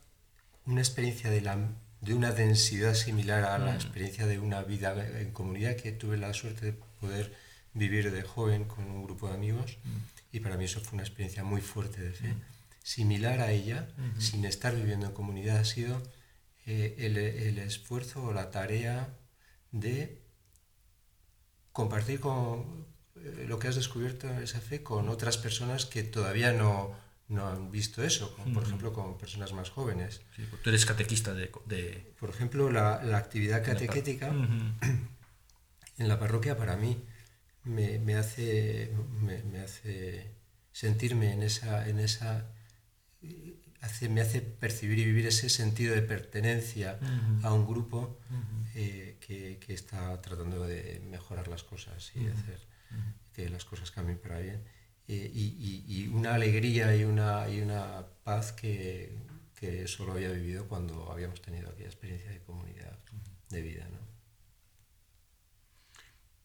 una 0.64 0.80
experiencia 0.80 1.30
de, 1.30 1.42
la, 1.42 1.58
de 2.02 2.14
una 2.14 2.32
densidad 2.32 2.94
similar 2.94 3.44
a 3.44 3.58
la 3.58 3.72
mm. 3.72 3.74
experiencia 3.76 4.26
de 4.26 4.38
una 4.38 4.62
vida 4.62 4.94
en 5.20 5.30
comunidad 5.30 5.76
que 5.76 5.92
tuve 5.92 6.18
la 6.18 6.34
suerte 6.34 6.66
de 6.66 6.72
poder 7.00 7.32
vivir 7.72 8.10
de 8.12 8.22
joven 8.22 8.64
con 8.64 8.84
un 8.90 9.04
grupo 9.04 9.28
de 9.28 9.34
amigos 9.34 9.78
mm. 9.84 10.36
y 10.36 10.40
para 10.40 10.56
mí 10.56 10.64
eso 10.64 10.80
fue 10.80 10.94
una 10.94 11.04
experiencia 11.04 11.44
muy 11.44 11.60
fuerte 11.60 12.02
de 12.02 12.12
fe. 12.12 12.28
Mm. 12.28 12.42
Similar 12.82 13.40
a 13.40 13.52
ella, 13.52 13.88
sin 14.18 14.44
estar 14.44 14.74
viviendo 14.74 15.06
en 15.06 15.12
comunidad, 15.12 15.58
ha 15.58 15.64
sido 15.64 16.02
eh, 16.66 16.96
el, 16.98 17.16
el 17.16 17.58
esfuerzo 17.58 18.24
o 18.24 18.32
la 18.32 18.50
tarea 18.50 19.08
de 19.70 20.20
compartir 21.70 22.18
con 22.18 22.86
eh, 23.16 23.46
lo 23.46 23.60
que 23.60 23.68
has 23.68 23.76
descubierto 23.76 24.28
en 24.28 24.42
esa 24.42 24.60
fe 24.60 24.82
con 24.82 25.08
otras 25.08 25.38
personas 25.38 25.86
que 25.86 26.02
todavía 26.02 26.52
no, 26.52 26.96
no 27.28 27.48
han 27.48 27.70
visto 27.70 28.02
eso, 28.02 28.34
como 28.36 28.52
por 28.52 28.62
ejemplo 28.64 28.92
con 28.92 29.16
personas 29.16 29.52
más 29.52 29.70
jóvenes. 29.70 30.20
Sí, 30.36 30.44
tú 30.62 30.70
eres 30.70 30.84
catequista 30.84 31.32
de... 31.34 32.14
Por 32.18 32.30
ejemplo, 32.30 32.70
la, 32.70 33.02
la 33.02 33.18
actividad 33.18 33.64
catequética 33.64 34.28
en 35.98 36.08
la 36.08 36.18
parroquia 36.18 36.56
para 36.56 36.76
mí 36.76 37.04
me, 37.64 37.98
me 37.98 38.16
hace, 38.16 38.92
me, 39.20 39.42
me, 39.44 39.60
hace 39.60 40.34
sentirme 40.72 41.32
en 41.32 41.42
esa, 41.42 41.88
en 41.88 42.00
esa 42.00 42.52
hace, 43.80 44.08
me 44.08 44.20
hace 44.20 44.40
percibir 44.40 44.98
y 44.98 45.04
vivir 45.04 45.26
ese 45.26 45.48
sentido 45.48 45.94
de 45.94 46.02
pertenencia 46.02 46.98
a 47.42 47.52
un 47.52 47.66
grupo 47.66 48.18
eh, 48.74 49.18
que, 49.20 49.58
que, 49.58 49.74
está 49.74 50.20
tratando 50.20 50.64
de 50.64 51.00
mejorar 51.10 51.48
las 51.48 51.62
cosas 51.62 52.12
y 52.14 52.26
hacer 52.26 52.60
que 53.32 53.48
las 53.48 53.64
cosas 53.64 53.90
cambien 53.90 54.18
para 54.18 54.38
bien. 54.38 54.62
Eh, 55.12 55.30
y, 55.34 56.08
una 56.08 56.34
alegría 56.34 56.96
y 56.96 57.04
una, 57.04 57.46
y 57.46 57.60
una 57.60 58.06
paz 58.24 58.52
que, 58.52 59.14
que, 59.54 59.86
solo 59.86 60.12
había 60.12 60.30
vivido 60.30 60.66
cuando 60.68 61.12
habíamos 61.12 61.42
tenido 61.42 61.68
aquella 61.68 61.88
experiencia 61.88 62.30
de 62.30 62.42
comunidad 62.42 62.98
de 63.50 63.60
vida. 63.60 63.86
¿no? 63.90 63.98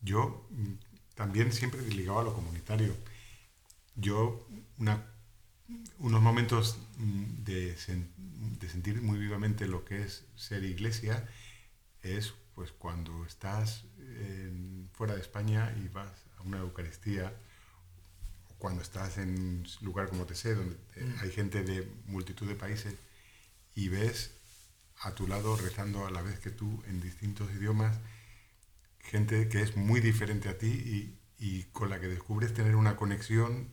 Yo 0.01 0.47
mm, 0.49 0.73
también 1.15 1.53
siempre 1.53 1.81
ligado 1.81 2.19
a 2.19 2.23
lo 2.23 2.33
comunitario. 2.33 2.93
Yo, 3.95 4.45
unos 5.99 6.21
momentos 6.21 6.77
mm, 6.97 7.43
de, 7.45 7.77
sentir 7.77 9.01
muy 9.01 9.17
vivamente 9.17 9.65
lo 9.67 9.85
que 9.85 10.01
es 10.01 10.25
ser 10.35 10.65
iglesia 10.65 11.25
es 12.01 12.33
pues 12.53 12.73
cuando 12.73 13.25
estás 13.25 13.85
fuera 14.93 15.13
de 15.13 15.21
España 15.21 15.73
y 15.81 15.87
vas 15.89 16.11
a 16.37 16.41
una 16.41 16.57
Eucaristía, 16.59 17.31
cuando 18.57 18.81
estás 18.81 19.17
en 19.17 19.29
un 19.29 19.67
lugar 19.81 20.09
como 20.09 20.25
TC, 20.25 20.55
donde 20.55 20.75
mm. 20.75 21.19
hay 21.21 21.31
gente 21.31 21.63
de 21.63 21.87
multitud 22.05 22.47
de 22.47 22.55
países, 22.55 22.95
y 23.75 23.89
ves 23.89 24.33
a 25.01 25.13
tu 25.13 25.27
lado 25.27 25.55
rezando 25.57 26.05
a 26.07 26.11
la 26.11 26.21
vez 26.21 26.39
que 26.39 26.49
tú 26.49 26.83
en 26.87 26.99
distintos 26.99 27.51
idiomas, 27.51 27.99
gente 28.99 29.47
que 29.49 29.61
es 29.61 29.75
muy 29.75 29.99
diferente 30.01 30.49
a 30.49 30.57
ti 30.57 30.67
y, 30.67 31.19
y 31.37 31.63
con 31.65 31.89
la 31.89 31.99
que 31.99 32.07
descubres 32.07 32.53
tener 32.53 32.75
una 32.75 32.95
conexión 32.95 33.69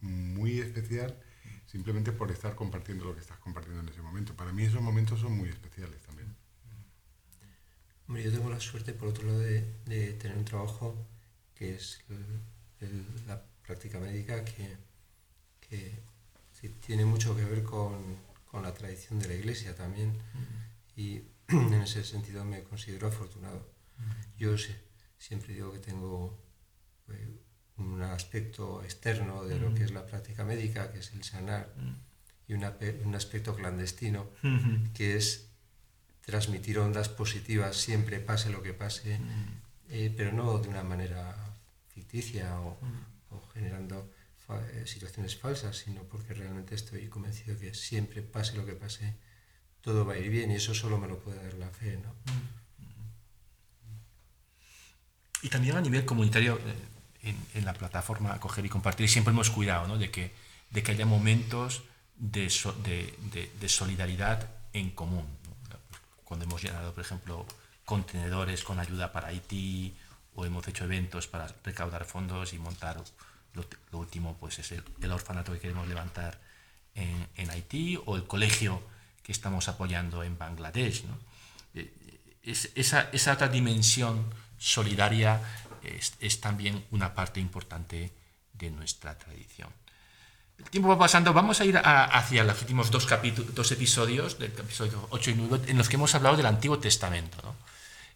muy 0.00 0.60
especial 0.60 1.20
simplemente 1.68 2.12
por 2.12 2.30
estar 2.30 2.54
compartiendo 2.54 3.04
lo 3.04 3.14
que 3.14 3.20
estás 3.20 3.38
compartiendo 3.38 3.82
en 3.82 3.88
ese 3.88 4.00
momento. 4.00 4.34
Para 4.34 4.52
mí 4.52 4.64
esos 4.64 4.80
momentos 4.80 5.20
son 5.20 5.32
muy 5.36 5.50
especiales 5.50 6.00
también. 6.02 6.34
Hombre, 8.06 8.22
yo 8.22 8.32
tengo 8.32 8.48
la 8.48 8.58
suerte, 8.58 8.94
por 8.94 9.08
otro 9.08 9.26
lado, 9.26 9.40
de, 9.40 9.60
tener 10.14 10.38
un 10.38 10.46
trabajo 10.46 11.06
que 11.54 11.74
es 11.74 12.02
la 13.26 13.44
práctica 13.68 14.00
médica, 14.00 14.44
que, 14.44 14.76
tiene 16.86 17.04
mucho 17.04 17.36
que 17.36 17.44
ver 17.44 17.62
con, 17.62 18.16
con, 18.50 18.62
la 18.62 18.72
tradición 18.72 19.20
de 19.20 19.28
la 19.28 19.34
iglesia 19.34 19.76
también. 19.76 20.10
Y 20.96 21.22
en 21.48 21.74
ese 21.74 22.02
sentido 22.02 22.44
me 22.44 22.64
considero 22.64 23.06
afortunado. 23.08 23.60
Yo 24.38 24.56
sé, 24.58 24.74
siempre 25.18 25.54
digo 25.54 25.70
que 25.72 25.78
tengo... 25.78 26.36
Eh, 27.08 27.28
un 27.78 28.02
aspecto 28.02 28.82
externo 28.82 29.44
de 29.44 29.58
lo 29.58 29.74
que 29.74 29.84
es 29.84 29.92
la 29.92 30.04
práctica 30.04 30.44
médica, 30.44 30.90
que 30.92 30.98
es 30.98 31.12
el 31.12 31.22
sanar, 31.22 31.72
y 32.48 32.54
un 32.54 33.14
aspecto 33.14 33.54
clandestino, 33.54 34.26
que 34.94 35.16
es 35.16 35.48
transmitir 36.24 36.78
ondas 36.78 37.08
positivas 37.08 37.76
siempre, 37.76 38.20
pase 38.20 38.50
lo 38.50 38.62
que 38.62 38.74
pase, 38.74 39.20
eh, 39.90 40.12
pero 40.16 40.32
no 40.32 40.58
de 40.58 40.68
una 40.68 40.82
manera 40.82 41.36
ficticia 41.94 42.60
o, 42.60 42.78
generando 43.52 44.10
eh, 44.48 44.84
situaciones 44.86 45.36
falsas, 45.36 45.76
sino 45.76 46.04
porque 46.04 46.32
realmente 46.32 46.74
estoy 46.74 47.08
convencido 47.08 47.58
que 47.58 47.74
siempre, 47.74 48.22
pase 48.22 48.56
lo 48.56 48.64
que 48.64 48.72
pase, 48.72 49.14
todo 49.82 50.06
va 50.06 50.14
a 50.14 50.18
ir 50.18 50.30
bien 50.30 50.50
y 50.50 50.54
eso 50.54 50.74
solo 50.74 50.96
me 50.98 51.06
lo 51.06 51.18
puede 51.18 51.42
dar 51.42 51.54
la 51.54 51.68
fe. 51.68 51.98
¿no? 51.98 52.14
Y 55.42 55.50
también 55.50 55.76
a 55.76 55.80
nivel 55.80 56.04
comunitario, 56.04 56.58
eh, 57.22 57.34
en, 57.54 57.64
la 57.64 57.74
plataforma 57.74 58.32
acoger 58.32 58.64
y 58.64 58.68
compartir. 58.68 59.08
siempre 59.08 59.32
hemos 59.32 59.50
cuidado 59.50 59.86
¿no? 59.86 59.98
de, 59.98 60.10
que, 60.10 60.32
de 60.70 60.82
que 60.82 60.92
haya 60.92 61.04
momentos 61.04 61.82
de, 62.16 62.50
de, 62.84 63.52
de, 63.60 63.68
solidaridad 63.68 64.48
en 64.72 64.90
común. 64.90 65.26
Cuando 66.24 66.46
hemos 66.46 66.62
llenado, 66.62 66.94
por 66.94 67.04
ejemplo, 67.04 67.46
contenedores 67.84 68.64
con 68.64 68.80
ayuda 68.80 69.12
para 69.12 69.28
Haití 69.28 69.94
o 70.38 70.46
hemos 70.46 70.68
hecho 70.68 70.84
eventos 70.84 71.26
para 71.26 71.48
recaudar 71.64 72.04
fondos 72.04 72.52
y 72.52 72.58
montar 72.58 73.02
lo, 73.54 73.98
último, 73.98 74.36
pues 74.38 74.60
es 74.60 74.70
el, 74.70 75.10
orfanato 75.10 75.52
que 75.52 75.58
queremos 75.58 75.88
levantar 75.88 76.38
en, 76.94 77.26
en, 77.34 77.50
Haití 77.50 77.98
o 78.06 78.14
el 78.14 78.24
colegio 78.24 78.80
que 79.24 79.32
estamos 79.32 79.66
apoyando 79.66 80.22
en 80.22 80.38
Bangladesh. 80.38 81.02
¿no? 81.06 81.18
Eh, 81.74 81.92
es, 82.44 82.70
esa, 82.76 83.08
esa 83.12 83.32
otra 83.32 83.48
dimensión 83.48 84.32
solidaria 84.58 85.40
es, 85.82 86.40
también 86.40 86.84
una 86.92 87.14
parte 87.14 87.40
importante 87.40 88.12
de 88.52 88.70
nuestra 88.70 89.18
tradición. 89.18 89.70
El 90.56 90.70
tiempo 90.70 90.88
va 90.88 90.98
pasando, 90.98 91.32
vamos 91.32 91.60
a 91.60 91.64
ir 91.64 91.80
hacia 91.82 92.44
los 92.44 92.60
últimos 92.60 92.92
dos, 92.92 93.08
dos 93.54 93.72
episodios, 93.72 94.38
del 94.38 94.52
episodio 94.52 95.08
8 95.10 95.30
y 95.32 95.34
9, 95.34 95.64
en 95.66 95.78
los 95.78 95.88
que 95.88 95.96
hemos 95.96 96.14
hablado 96.14 96.36
del 96.36 96.46
Antiguo 96.46 96.78
Testamento. 96.78 97.56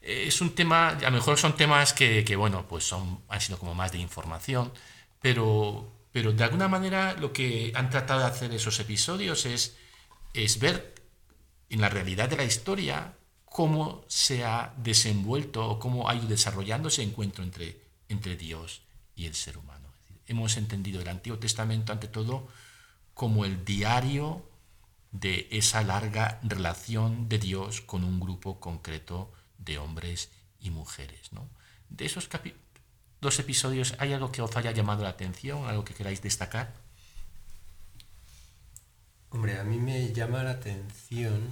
Es 0.03 0.41
un 0.41 0.55
tema, 0.55 0.89
a 0.89 1.01
lo 1.01 1.13
mejor 1.13 1.39
son 1.39 1.57
temas 1.57 1.93
que, 1.93 2.37
bueno, 2.37 2.67
pues 2.67 2.85
son, 2.85 3.23
han 3.29 3.41
sido 3.41 3.59
como 3.59 3.75
más 3.75 3.93
de 3.93 3.99
información, 3.99 4.73
pero, 5.21 5.93
pero 6.11 6.33
de 6.33 6.45
alguna 6.45 6.69
manera 6.69 7.15
lo 7.15 7.33
que 7.33 7.73
han 7.75 7.89
tratado 7.89 8.21
de 8.21 8.27
hacer 8.27 8.53
esos 8.53 8.81
episodios 8.81 9.47
es, 9.47 9.77
es 10.35 10.59
ver 10.59 10.95
en 11.71 11.81
la 11.81 11.89
realidad 11.89 12.29
de 12.29 12.37
la 12.37 12.45
historia 12.45 13.15
cómo 13.45 14.05
se 14.09 14.45
ha 14.45 14.75
desenvuelto 14.79 15.69
o 15.69 15.79
cómo 15.79 16.09
ha 16.09 16.15
ido 16.15 16.27
desarrollando 16.27 16.89
ese 16.89 17.03
encuentro 17.03 17.45
entre, 17.45 17.81
entre 18.09 18.37
Dios 18.37 18.83
y 19.15 19.27
el 19.27 19.35
ser 19.35 19.59
humano. 19.59 19.89
hemos 20.27 20.57
entendido 20.57 21.01
el 21.01 21.09
Antiguo 21.09 21.39
Testamento 21.39 21.93
ante 21.93 22.09
todo 22.09 22.49
como 23.15 23.45
el 23.45 23.65
diario 23.65 24.43
de 25.13 25.49
esa 25.51 25.83
larga 25.83 26.41
relación 26.43 27.29
de 27.29 27.39
Dios 27.39 27.83
con 27.83 28.03
un 28.05 28.19
grupo 28.19 28.59
concreto 28.59 29.31
de 29.65 29.79
hombres 29.79 30.31
y 30.61 30.71
mujeres. 30.71 31.31
De 31.89 32.07
esos 32.07 32.29
dos 33.21 33.39
episodios, 33.39 33.95
¿hay 33.99 34.13
algo 34.13 34.33
que 34.33 34.43
os 34.43 34.57
haya 34.57 34.73
llamado 34.73 35.03
la 35.03 35.11
atención, 35.11 35.65
algo 35.67 35.85
que 35.85 35.95
queráis 35.95 36.23
destacar? 36.23 36.75
Hombre, 39.31 39.59
a 39.59 39.65
mí 39.65 39.79
me 39.79 40.13
llama 40.13 40.43
la 40.43 40.51
atención 40.51 41.49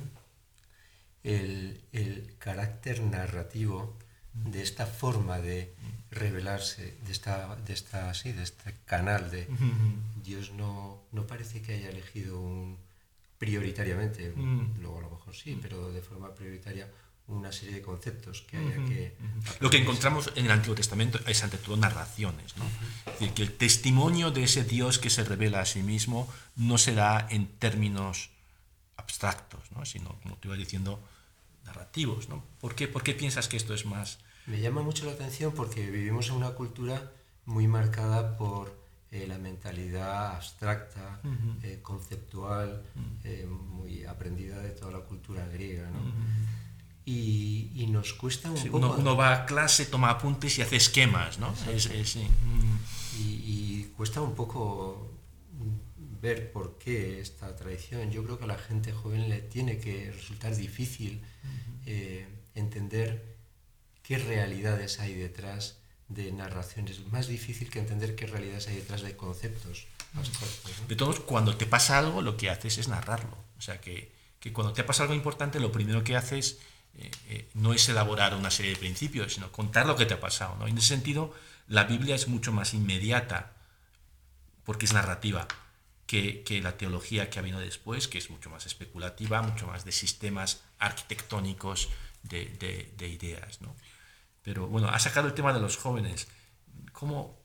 el, 1.23 2.35
carácter 2.38 3.00
narrativo 3.02 3.97
de 4.33 4.62
esta 4.62 4.87
forma 4.87 5.38
de 5.38 5.75
revelarse, 6.11 6.97
de 7.05 7.12
esta, 7.12 7.57
de 7.57 7.73
esta, 7.73 8.12
sí, 8.14 8.33
de 8.33 8.43
este 8.43 8.75
canal 8.85 9.31
de 9.31 9.49
Dios 10.23 10.52
no, 10.52 11.02
no 11.12 11.26
parece 11.26 11.62
que 11.62 11.75
haya 11.75 11.90
elegido 11.90 12.40
un 12.40 12.79
prioritariamente, 13.38 14.33
luego 14.81 14.99
a 14.99 15.02
lo 15.02 15.11
mejor 15.11 15.35
sí, 15.35 15.59
pero 15.61 15.90
de 15.90 16.02
forma 16.02 16.35
prioritaria 16.35 16.87
una 17.30 17.52
serie 17.52 17.76
de 17.76 17.82
conceptos 17.82 18.42
que 18.42 18.56
haya 18.56 18.76
que... 18.87 19.16
Lo 19.60 19.70
que 19.70 19.78
encontramos 19.78 20.32
en 20.34 20.46
el 20.46 20.50
Antiguo 20.50 20.75
Testamento 20.75 21.18
es 21.26 21.42
ante 21.42 21.58
todo 21.58 21.76
narraciones, 21.76 22.56
¿no? 22.56 22.64
Es 23.06 23.20
decir, 23.20 23.34
que 23.34 23.42
el 23.42 23.52
testimonio 23.52 24.30
de 24.30 24.44
ese 24.44 24.64
Dios 24.64 24.99
que 24.99 25.10
se 25.10 25.25
revela 25.25 25.60
a 25.60 25.66
sí 25.66 25.82
mismo 25.82 26.28
no 26.56 26.78
se 26.78 26.94
da 26.94 27.26
en 27.30 27.46
términos 27.46 28.30
abstractos, 28.96 29.60
¿no? 29.72 29.84
sino, 29.84 30.18
como 30.22 30.37
te 30.37 30.49
iba 30.49 30.56
diciendo, 30.56 31.02
narrativos. 31.64 32.28
¿no? 32.28 32.44
¿Por, 32.60 32.75
qué, 32.75 32.88
¿Por 32.88 33.02
qué 33.02 33.14
piensas 33.14 33.49
que 33.49 33.56
esto 33.56 33.75
es 33.75 33.84
más...? 33.87 34.18
Me 34.46 34.60
llama 34.60 34.82
mucho 34.82 35.06
la 35.06 35.12
atención 35.12 35.52
porque 35.54 35.90
vivimos 35.90 36.28
en 36.28 36.37
una 36.37 36.50
cultura 36.50 37.12
muy 37.44 37.66
marcada 37.66 38.37
por 38.37 38.80
eh, 39.12 39.26
la 39.26 39.38
mentalidad 39.38 40.37
abstracta, 40.37 41.20
eh, 41.62 41.80
conceptual, 41.82 42.82
eh, 43.25 43.46
muy 43.46 44.04
aprendida 44.04 44.60
de 44.60 44.70
toda 44.70 44.92
la 44.92 45.00
cultura 45.00 45.46
griega. 45.49 45.90
¿no? 45.90 45.99
Y, 47.04 47.71
y, 47.75 47.87
nos 47.88 48.12
cuesta 48.14 48.50
un 48.50 48.57
Sí, 48.57 48.69
poco... 48.69 48.78
uno, 48.88 48.95
uno 48.99 49.16
va 49.16 49.33
a 49.35 49.47
clase, 49.47 49.87
toma 49.87 50.11
apuntes 50.11 50.59
y 50.59 50.62
hace 50.62 50.76
esquemas, 50.76 51.38
¿no? 51.38 51.54
Es- 51.73 51.87
es- 51.87 52.11
sí. 52.11 52.26
y, 53.19 53.23
y 53.23 53.92
cuesta 53.97 54.21
un 54.21 54.35
poco 54.35 55.11
ver 56.23 56.52
por 56.52 56.78
qué 56.78 57.21
esta 57.21 57.54
tradición. 57.57 58.11
Yo 58.11 58.23
creo 58.25 58.38
que 58.38 58.45
a 58.45 58.49
la 58.49 58.59
gente 58.59 58.92
joven 58.92 59.28
le 59.28 59.40
tiene 59.40 59.78
que 59.78 60.12
resultar 60.12 60.54
difícil 60.54 61.23
eh, 61.87 62.28
entender 62.54 63.37
qué 64.02 64.19
realidades 64.19 65.00
hay 65.00 65.14
detrás 65.14 65.78
de 66.09 66.30
narraciones. 66.33 67.00
Más 67.11 67.26
difícil 67.28 67.71
que 67.71 67.78
entender 67.78 68.14
qué 68.16 68.26
realidades 68.26 68.69
hay 68.69 68.76
detrás 68.76 69.00
de 69.02 69.16
conceptos 69.16 69.87
abstractos. 70.14 70.73
¿no? 70.83 70.88
De 70.88 70.97
todos, 70.97 71.21
cuando 71.21 71.57
te 71.57 71.66
pasa 71.66 71.99
algo, 71.99 72.21
lo 72.21 72.37
que 72.37 72.50
haces 72.50 72.76
es 72.78 72.88
narrarlo. 72.88 73.37
O 73.59 73.62
sea, 73.62 73.80
que, 73.80 74.12
que 74.40 74.52
cuando 74.52 74.73
te 74.75 74.85
pasa 74.85 75.04
algo 75.04 75.14
importante, 75.14 75.59
lo 75.61 75.73
primero 75.73 76.02
que 76.04 76.16
haces 76.16 76.59
eh, 76.99 77.11
eh, 77.28 77.49
no 77.54 77.73
es 77.73 77.88
elaborar 77.88 78.35
una 78.35 78.50
serie 78.50 78.73
de 78.73 78.78
principios, 78.78 79.35
sino 79.35 79.50
contar 79.52 79.87
lo 79.87 79.97
que 79.97 80.06
te 80.06 80.14
ha 80.14 80.20
pasado. 80.20 80.56
¿no? 80.59 80.66
En 80.66 80.76
ese 80.78 80.88
sentido, 80.88 81.35
la 81.68 81.85
Biblia 81.85 82.14
es 82.14 82.28
mucho 82.28 82.52
más 82.52 82.75
inmediata, 82.75 83.52
porque 84.64 84.87
es 84.87 84.92
narrativa, 84.92 85.47
que, 86.06 86.42
la 86.62 86.76
teología 86.76 87.30
que 87.30 87.38
ha 87.38 87.42
venido 87.42 87.61
después, 87.61 88.09
que 88.09 88.18
es 88.18 88.30
mucho 88.30 88.50
más 88.50 88.66
especulativa, 88.66 89.42
mucho 89.42 89.66
más 89.66 89.85
de 89.85 89.92
sistemas 89.92 90.62
arquitectónicos, 90.78 91.88
de, 92.23 92.47
de- 92.59 92.92
de 92.97 93.09
ideas. 93.09 93.61
¿no? 93.62 93.75
Pero 94.42 94.66
bueno, 94.66 94.88
ha 94.88 94.99
sacado 94.99 95.28
el 95.28 95.35
tema 95.35 95.52
de 95.52 95.61
los 95.61 95.76
jóvenes. 95.76 96.28
¿Cómo, 96.92 97.38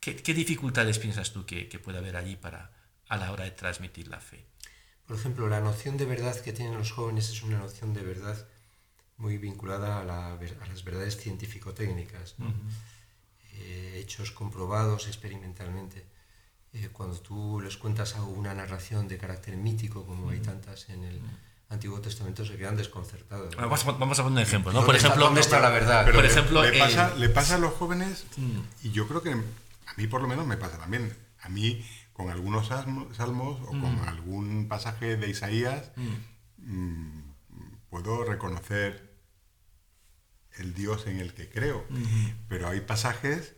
qué, 0.00 0.16
qué 0.16 0.34
dificultades 0.34 0.98
piensas 0.98 1.32
tú 1.32 1.46
que, 1.46 1.68
que 1.68 1.78
puede 1.78 1.98
haber 1.98 2.16
allí 2.16 2.36
para, 2.36 2.72
a 3.08 3.16
la 3.16 3.32
hora 3.32 3.44
de 3.44 3.52
transmitir 3.52 4.08
la 4.08 4.20
fe? 4.20 4.44
Por 5.06 5.16
ejemplo, 5.16 5.48
la 5.48 5.60
noción 5.60 5.96
de 5.96 6.04
verdad 6.04 6.38
que 6.40 6.52
tienen 6.52 6.76
los 6.76 6.90
jóvenes 6.92 7.30
es 7.30 7.42
una 7.42 7.58
noción 7.58 7.94
de 7.94 8.02
verdad 8.02 8.46
muy 9.18 9.36
vinculada 9.38 10.00
a, 10.00 10.04
la 10.04 10.36
ver- 10.36 10.56
a 10.62 10.66
las 10.66 10.84
verdades 10.84 11.16
científico-técnicas, 11.16 12.36
¿no? 12.38 12.52
Eh, 13.54 13.98
hechos 14.00 14.30
comprobados 14.30 15.06
experimentalmente. 15.08 16.06
Eh, 16.72 16.88
cuando 16.92 17.18
tú 17.18 17.60
les 17.60 17.76
cuentas 17.76 18.14
algo, 18.14 18.28
una 18.30 18.54
narración 18.54 19.08
de 19.08 19.18
carácter 19.18 19.56
mítico, 19.56 20.04
como 20.06 20.30
hay 20.30 20.38
tantas 20.40 20.88
en 20.90 21.02
el 21.04 21.20
Antiguo 21.70 22.00
Testamento, 22.00 22.44
se 22.44 22.56
quedan 22.56 22.76
desconcertados. 22.76 23.56
¿no? 23.56 23.62
Vamos 23.62 23.84
a, 23.86 23.92
vamos 23.92 24.18
a 24.18 24.22
poner 24.22 24.36
un 24.38 24.42
ejemplo, 24.42 24.72
¿no? 24.72 24.78
¿Dónde 24.78 24.86
Por 24.86 24.96
está- 24.96 25.08
ejemplo, 25.08 25.24
dónde 25.26 25.40
está 25.40 25.60
la 25.60 25.70
verdad? 25.70 26.02
Pero 26.04 26.16
por 26.18 26.24
le- 26.24 26.30
ejemplo, 26.30 26.62
le, 26.62 26.68
el- 26.68 26.78
pasa, 26.78 27.14
le 27.16 27.28
pasa 27.30 27.54
a 27.56 27.58
los 27.58 27.74
jóvenes, 27.74 28.24
Mm. 28.36 28.60
y 28.84 28.90
yo 28.92 29.08
creo 29.08 29.22
que 29.22 29.32
a 29.32 29.94
mí 29.96 30.06
por 30.06 30.22
lo 30.22 30.28
menos 30.28 30.46
me 30.46 30.56
pasa 30.56 30.78
también. 30.78 31.14
A 31.40 31.48
mí, 31.48 31.84
con 32.12 32.30
algunos 32.30 32.68
salmo- 32.68 33.12
salmos 33.14 33.60
o 33.66 33.72
Mm. 33.72 33.80
con 33.80 34.08
algún 34.08 34.68
pasaje 34.68 35.16
de 35.16 35.28
Isaías, 35.30 35.90
mm, 36.58 37.20
puedo 37.90 38.24
reconocer 38.24 39.07
el 40.58 40.74
Dios 40.74 41.06
en 41.06 41.18
el 41.20 41.32
que 41.34 41.48
creo. 41.48 41.84
Pero 42.48 42.68
hay 42.68 42.80
pasajes 42.80 43.54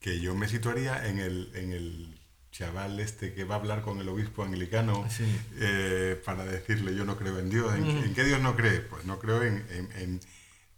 que 0.00 0.20
yo 0.20 0.34
me 0.34 0.48
situaría 0.48 1.08
en 1.08 1.18
el, 1.18 1.50
en 1.54 1.72
el 1.72 2.18
chaval 2.50 3.00
este 3.00 3.32
que 3.34 3.44
va 3.44 3.54
a 3.54 3.58
hablar 3.58 3.82
con 3.82 3.98
el 3.98 4.08
obispo 4.08 4.42
anglicano 4.42 5.06
Sí. 5.08 5.24
eh, 5.58 6.20
para 6.24 6.44
decirle 6.44 6.94
yo 6.94 7.04
no 7.04 7.16
creo 7.16 7.38
en 7.38 7.48
Dios. 7.50 7.74
¿En, 7.74 7.86
en 7.86 8.14
qué 8.14 8.24
Dios 8.24 8.40
no 8.40 8.56
cree? 8.56 8.80
Pues 8.80 9.04
no 9.04 9.18
creo 9.18 9.42
en, 9.42 9.64
en- 9.70 9.92
en- 9.92 10.20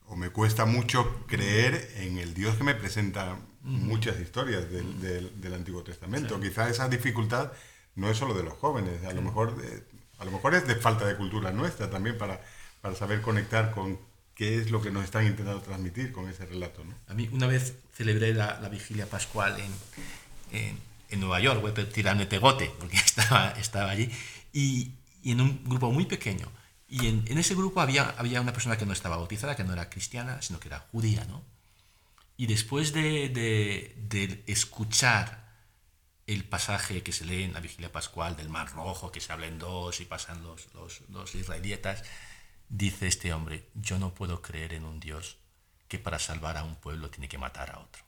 o 0.07 0.17
me 0.17 0.29
cuesta 0.31 0.67
mucho 0.67 1.25
creer 1.27 1.91
en 1.97 2.19
el 2.19 2.35
Dios 2.35 2.57
que 2.57 2.63
me 2.65 2.75
presenta 2.75 3.39
muchas 3.63 4.21
historias 4.21 4.71
del, 4.71 5.01
del- 5.01 5.41
del 5.41 5.55
Antiguo 5.55 5.83
Testamento. 5.83 6.39
Quizá 6.39 6.69
esa 6.69 6.89
dificultad 6.91 7.51
no 7.97 8.11
es 8.11 8.19
solo 8.19 8.35
de 8.35 8.43
los 8.43 8.53
jóvenes, 8.55 9.03
a 9.05 9.13
lo 9.15 9.23
mejor 9.23 9.57
a 10.19 10.25
lo 10.25 10.31
mejor 10.31 10.55
es 10.55 10.67
de 10.69 10.75
falta 10.77 11.07
de 11.07 11.17
cultura 11.17 11.51
nuestra 11.51 11.89
también 11.91 12.17
para, 12.19 12.41
para 12.83 12.95
saber 12.95 13.21
conectar 13.23 13.71
con 13.73 13.99
qué 14.35 14.59
es 14.61 14.71
lo 14.71 14.83
que 14.83 14.91
nos 14.91 15.05
están 15.05 15.27
intentando 15.27 15.61
transmitir 15.63 16.13
con 16.13 16.29
ese 16.29 16.45
relato. 16.47 16.85
¿no? 16.85 16.95
A 17.09 17.15
mí 17.15 17.29
una 17.33 17.47
vez 17.47 17.75
celebré 17.93 18.35
la, 18.35 18.61
la 18.61 18.69
vigilia 18.69 19.07
pascual 19.09 19.59
en, 19.61 20.59
en, 20.59 20.79
en 21.11 21.21
Nueva 21.21 21.41
York, 21.41 21.61
voy 21.61 21.71
a 21.71 21.89
tirarme 21.91 22.27
pegote, 22.27 22.73
porque 22.79 22.97
estaba, 23.05 23.51
estaba 23.53 23.91
allí, 23.91 24.11
y, 24.53 24.93
y 25.23 25.33
en 25.33 25.41
un 25.41 25.63
grupo 25.65 25.91
muy 25.93 26.07
pequeño. 26.07 26.51
Y 26.89 27.07
en, 27.07 27.25
en 27.27 27.39
ese 27.39 27.55
grupo 27.55 27.81
había, 27.81 28.11
había 28.19 28.41
una 28.41 28.53
persona 28.53 28.77
que 28.77 28.87
no 28.87 28.93
estaba 28.93 29.17
bautizada, 29.17 29.57
que 29.57 29.65
no 29.65 29.73
era 29.73 29.89
cristiana, 29.91 30.41
sino 30.43 30.61
que 30.61 30.69
era 30.69 30.81
judía, 30.93 31.25
¿no? 31.25 31.43
Y 32.37 32.47
después 32.47 32.93
de, 32.93 33.29
de- 33.29 33.95
de 33.97 34.43
escuchar 34.47 35.45
el 36.27 36.45
pasaje 36.45 37.03
que 37.03 37.13
se 37.13 37.25
lee 37.25 37.43
en 37.45 37.53
la 37.53 37.61
vigilia 37.61 37.93
pascual 37.93 38.35
del 38.37 38.49
Mar 38.49 38.73
Rojo, 38.73 39.13
que 39.13 39.21
se 39.21 39.33
habla 39.33 39.47
en 39.47 39.59
dos 39.59 40.01
y 40.01 40.05
pasan 40.05 40.43
los, 40.43 40.73
los, 40.75 41.03
los 41.11 41.35
israelitas, 41.35 42.03
dice 42.69 43.07
este 43.07 43.33
hombre, 43.33 43.71
yo 43.75 43.99
no 43.99 44.15
puedo 44.15 44.43
creer 44.43 44.75
en 44.75 44.85
un 44.85 45.01
Dios 45.01 45.39
que 45.89 45.99
para 45.99 46.19
salvar 46.19 46.57
a 46.57 46.65
un 46.65 46.77
pueblo 46.77 47.11
tiene 47.11 47.29
que 47.29 47.39
matar 47.39 47.71
a 47.71 47.79
otro. 47.79 48.05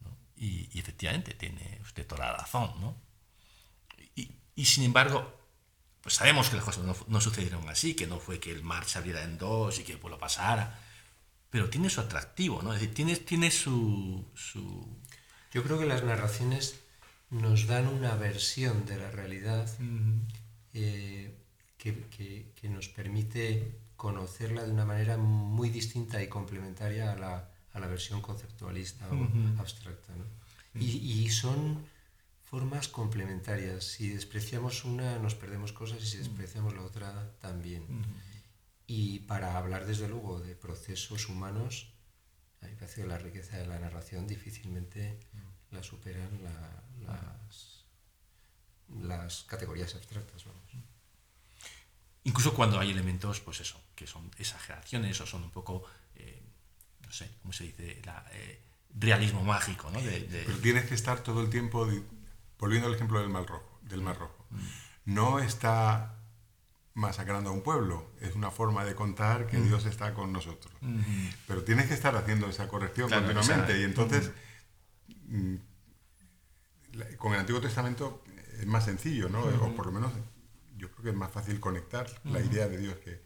¿no? 0.00 0.16
Y, 0.36 0.68
y 0.72 0.78
efectivamente 0.78 1.34
tiene 1.34 1.80
usted 1.82 2.06
toda 2.06 2.26
la 2.26 2.36
razón, 2.36 2.80
¿no? 2.80 2.96
Y, 4.14 4.30
y 4.54 4.64
sin 4.66 4.84
embargo, 4.84 5.44
pues 6.00 6.16
sabemos 6.16 6.50
que 6.50 6.56
las 6.56 6.64
cosas 6.64 6.84
no, 6.84 6.94
no 7.08 7.20
sucedieron 7.20 7.68
así, 7.68 7.94
que 7.94 8.06
no 8.06 8.18
fue 8.20 8.38
que 8.38 8.52
el 8.52 8.62
mar 8.62 8.84
se 8.84 8.98
abriera 8.98 9.22
en 9.22 9.38
dos 9.38 9.78
y 9.78 9.84
que 9.84 9.92
el 9.92 9.98
pueblo 9.98 10.18
pasara, 10.18 10.78
pero 11.50 11.70
tiene 11.70 11.88
su 11.88 12.00
atractivo, 12.00 12.62
¿no? 12.62 12.74
Es 12.74 12.80
decir, 12.80 12.94
tiene, 12.94 13.16
tiene 13.16 13.50
su, 13.50 14.28
su... 14.34 14.86
Yo 15.52 15.62
creo 15.62 15.78
que 15.78 15.86
las 15.86 16.02
narraciones 16.02 16.80
nos 17.30 17.66
dan 17.66 17.88
una 17.88 18.16
versión 18.16 18.84
de 18.86 18.98
la 18.98 19.10
realidad 19.10 19.68
eh, 20.74 21.43
que, 21.84 21.90
que- 22.16 22.46
que 22.58 22.68
nos 22.70 22.88
permite 22.88 23.76
conocerla 23.96 24.64
de 24.64 24.72
una 24.72 24.86
manera 24.86 25.16
muy 25.18 25.68
distinta 25.68 26.22
y 26.22 26.28
complementaria 26.28 27.12
a 27.12 27.16
la, 27.16 27.50
a 27.74 27.78
la 27.80 27.86
versión 27.86 28.20
conceptualista 28.22 29.06
o 29.08 29.14
abstracta. 29.60 30.14
¿no? 30.16 30.24
Y, 30.80 30.86
y 31.24 31.28
son 31.30 31.84
formas 32.42 32.88
complementarias. 32.88 33.84
Si 33.84 34.08
despreciamos 34.08 34.84
una, 34.84 35.18
nos 35.18 35.34
perdemos 35.34 35.72
cosas 35.72 36.02
y 36.02 36.06
si 36.06 36.16
despreciamos 36.18 36.72
la 36.74 36.82
otra, 36.82 37.32
también. 37.40 37.84
Y 38.86 39.20
para 39.20 39.56
hablar, 39.58 39.86
desde 39.86 40.08
luego, 40.08 40.40
de 40.40 40.54
procesos 40.56 41.28
humanos, 41.28 41.92
a 42.60 42.66
mí 42.66 42.72
me 42.72 42.78
parece 42.78 43.02
que 43.02 43.06
la 43.08 43.18
riqueza 43.18 43.58
de 43.58 43.66
la 43.66 43.78
narración 43.78 44.26
difícilmente 44.26 45.18
la 45.70 45.82
superan 45.82 46.30
la- 46.42 46.82
las, 47.06 47.84
las 49.02 49.44
categorías 49.44 49.94
abstractas. 49.94 50.44
Vamos. 50.44 50.62
Incluso 52.24 52.54
cuando 52.54 52.78
hay 52.80 52.90
elementos, 52.90 53.40
pues 53.40 53.60
eso, 53.60 53.80
que 53.94 54.06
son 54.06 54.30
exageraciones 54.38 55.20
o 55.20 55.26
son 55.26 55.42
un 55.44 55.50
poco, 55.50 55.84
eh, 56.16 56.42
no 57.04 57.12
sé, 57.12 57.30
¿cómo 57.42 57.52
se 57.52 57.64
dice? 57.64 58.00
La, 58.04 58.24
eh, 58.32 58.60
realismo 58.98 59.44
mágico, 59.44 59.90
¿no? 59.90 60.00
De- 60.00 60.20
de- 60.20 60.44
Pero 60.44 60.58
tienes 60.58 60.86
que 60.86 60.94
estar 60.94 61.20
todo 61.22 61.42
el 61.42 61.50
tiempo, 61.50 61.86
volviendo 62.58 62.88
al 62.88 62.94
ejemplo 62.94 63.20
del 63.20 63.28
Mar 63.28 63.44
Rojo, 63.46 63.78
del 63.82 64.00
Mar 64.00 64.18
Rojo. 64.18 64.46
No 65.04 65.38
está 65.38 66.14
masacrando 66.94 67.50
a 67.50 67.52
un 67.52 67.62
pueblo, 67.62 68.10
es 68.20 68.34
una 68.36 68.50
forma 68.50 68.84
de 68.84 68.94
contar 68.94 69.46
que 69.48 69.60
Dios 69.60 69.84
está 69.84 70.14
con 70.14 70.32
nosotros. 70.32 70.72
Pero 71.46 71.62
tienes 71.64 71.88
que 71.88 71.94
estar 71.94 72.14
haciendo 72.16 72.48
esa 72.48 72.68
corrección 72.68 73.08
Claro, 73.08 73.24
continuamente 73.26 73.72
esa- 73.72 73.80
y 73.80 73.84
entonces 73.84 74.30
mm, 75.26 75.56
con 77.18 77.32
el 77.34 77.40
Antiguo 77.40 77.60
Testamento 77.60 78.22
es 78.58 78.66
más 78.66 78.84
sencillo, 78.84 79.28
¿no? 79.28 79.40
O 79.40 79.74
por 79.74 79.86
lo 79.86 79.92
menos 79.92 80.12
yo 80.84 80.90
creo 80.92 81.02
que 81.04 81.10
es 81.10 81.16
más 81.16 81.30
fácil 81.32 81.60
conectar 81.60 82.06
la 82.24 82.40
idea 82.40 82.68
de 82.68 82.76
Dios 82.78 82.96
que, 83.04 83.22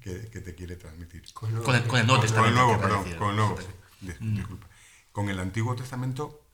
que- 0.00 0.28
que 0.30 0.40
te 0.40 0.54
quiere 0.54 0.76
transmitir. 0.76 1.22
con, 1.34 1.50
el, 1.54 1.62
con 1.62 1.74
el 1.76 2.06
Nuevo 2.06 2.06
Con- 2.06 2.20
Testamento. 2.20 2.34
Con 2.36 2.48
el 2.48 2.54
Nuevo, 2.54 2.80
perdón, 2.80 3.04
decir. 3.04 3.18
con 3.18 3.30
el 3.30 3.36
Nuevo. 3.36 3.56
Dis- 4.00 4.18
Disculpa. 4.36 4.66
Con 5.12 5.28
el 5.28 5.38
Antiguo 5.38 5.74
Testamento 5.76 6.44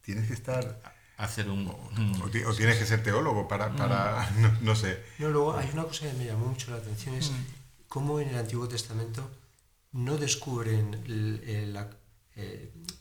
tienes 0.00 0.26
que 0.28 0.34
estar 0.34 0.80
Hacer 1.18 1.48
un... 1.50 1.68
o, 1.68 2.28
ti- 2.30 2.42
o 2.42 2.52
tienes 2.54 2.78
que 2.78 2.86
ser 2.86 3.02
teólogo 3.02 3.46
para, 3.46 3.76
para 3.76 4.28
no, 4.38 4.50
no 4.62 4.74
sé. 4.74 5.02
No, 5.18 5.28
luego 5.28 5.56
hay 5.56 5.68
una 5.72 5.84
cosa 5.84 6.06
que 6.10 6.14
me 6.14 6.24
llamó 6.24 6.46
mucho 6.46 6.70
la 6.72 6.78
atención, 6.78 7.14
es 7.14 7.30
cómo 7.86 8.18
en 8.18 8.28
el 8.30 8.36
Antiguo 8.38 8.66
Testamento 8.66 9.30
no 9.92 10.16
descubren 10.16 11.02
la, 11.74 11.90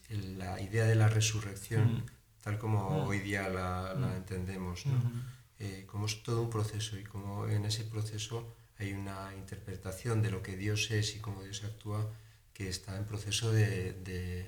la, 0.10 0.62
idea 0.62 0.84
de 0.86 0.96
la 0.96 1.08
resurrección 1.08 2.04
tal 2.44 2.58
como 2.60 3.06
hoy 3.06 3.20
día 3.20 3.48
la, 3.50 3.94
entendemos, 4.18 4.86
¿no? 4.86 4.94
Como 5.88 6.06
es 6.06 6.24
todo 6.24 6.42
un 6.42 6.50
proceso 6.50 6.98
y 6.98 7.04
como 7.04 7.48
en 7.48 7.66
ese 7.66 7.84
proceso 7.84 8.56
hay 8.78 8.94
una 8.94 9.34
interpretación 9.36 10.22
de 10.22 10.32
lo 10.32 10.42
que 10.42 10.58
Dios 10.58 10.90
es 10.92 11.16
y 11.16 11.20
cómo 11.20 11.44
Dios 11.44 11.64
actúa 11.64 12.12
que 12.54 12.68
está 12.68 12.98
en 12.98 13.06
proceso 13.06 13.52
de, 13.52 13.94
de, 13.94 14.46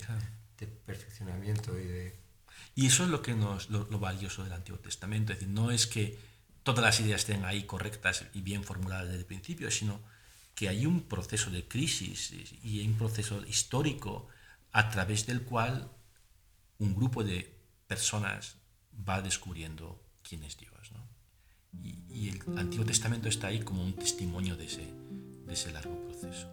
perfeccionamiento 0.85 1.77
y 1.79 1.85
de... 1.85 2.19
Y 2.75 2.87
eso 2.87 3.03
es 3.03 3.09
lo 3.09 3.21
que 3.21 3.35
nos, 3.35 3.69
lo, 3.69 3.85
valioso 3.99 4.43
del 4.43 4.53
Antiguo 4.53 4.79
Testamento, 4.79 5.33
es 5.33 5.39
decir, 5.39 5.53
no 5.53 5.69
es 5.71 5.85
que 5.85 6.17
todas 6.63 6.83
las 6.83 6.99
ideas 6.99 7.21
estén 7.21 7.45
ahí 7.45 7.63
correctas 7.63 8.25
y 8.33 8.41
bien 8.41 8.63
formuladas 8.63 9.07
desde 9.07 9.19
el 9.19 9.25
principio, 9.25 9.69
sino 9.69 10.01
que 10.55 10.69
hay 10.69 10.85
un 10.85 11.03
proceso 11.03 11.51
de 11.51 11.67
crisis 11.67 12.33
y 12.63 12.85
un 12.85 12.97
proceso 12.97 13.43
histórico 13.45 14.27
a 14.71 14.89
través 14.89 15.25
del 15.25 15.43
cual 15.43 15.91
un 16.79 16.95
grupo 16.95 17.23
de 17.23 17.55
personas 17.87 18.55
va 19.07 19.21
descubriendo 19.21 20.02
quién 20.27 20.43
es 20.43 20.57
Dios. 20.57 20.73
Y, 22.09 22.29
el 22.29 22.39
Antiguo 22.57 22.85
Testamento 22.85 23.27
está 23.27 23.47
ahí 23.47 23.59
como 23.59 23.83
un 23.83 23.93
testimonio 23.93 24.55
de 24.55 24.65
ese, 24.65 24.83
de 25.45 25.53
ese 25.53 25.71
largo 25.71 25.95
proceso. 26.07 26.47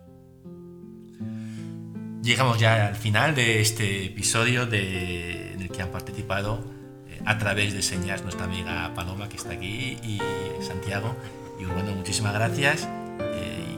Llegamos 2.23 2.59
ya 2.59 2.89
al 2.89 2.97
final 2.97 3.35
de 3.35 3.61
este 3.61 4.07
episodio 4.07 4.67
de, 4.67 5.53
en 5.53 5.63
el 5.63 5.71
que 5.71 5.83
han 5.83 5.91
participado 5.91 6.65
eh, 7.09 7.21
a 7.25 7.39
través 7.39 7.75
de 7.75 7.83
señas 7.83 8.23
nuestra 8.23 8.45
amiga 8.45 8.93
Paloma 8.95 9.29
que 9.29 9.37
está 9.37 9.53
aquí 9.53 9.99
y 10.03 10.19
Santiago. 10.63 11.17
Y 11.59 11.65
bueno, 11.65 11.93
muchísimas 11.93 12.35
gracias. 12.35 12.89
Eh, 13.21 13.77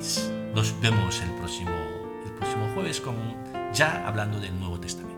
nos 0.55 0.81
vemos 0.81 1.21
el 1.21 1.31
próximo, 1.33 1.71
el 2.25 2.33
próximo 2.33 2.69
jueves 2.75 3.01
con, 3.01 3.17
ya 3.73 4.07
hablando 4.07 4.41
del 4.41 4.59
Nuevo 4.59 4.79
Testamento. 4.79 5.13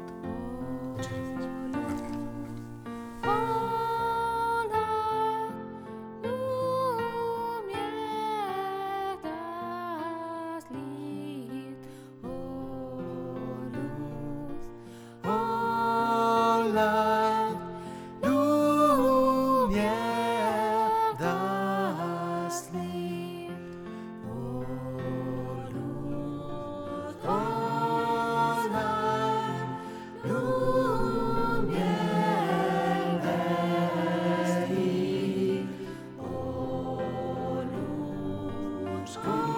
school. 39.14 39.53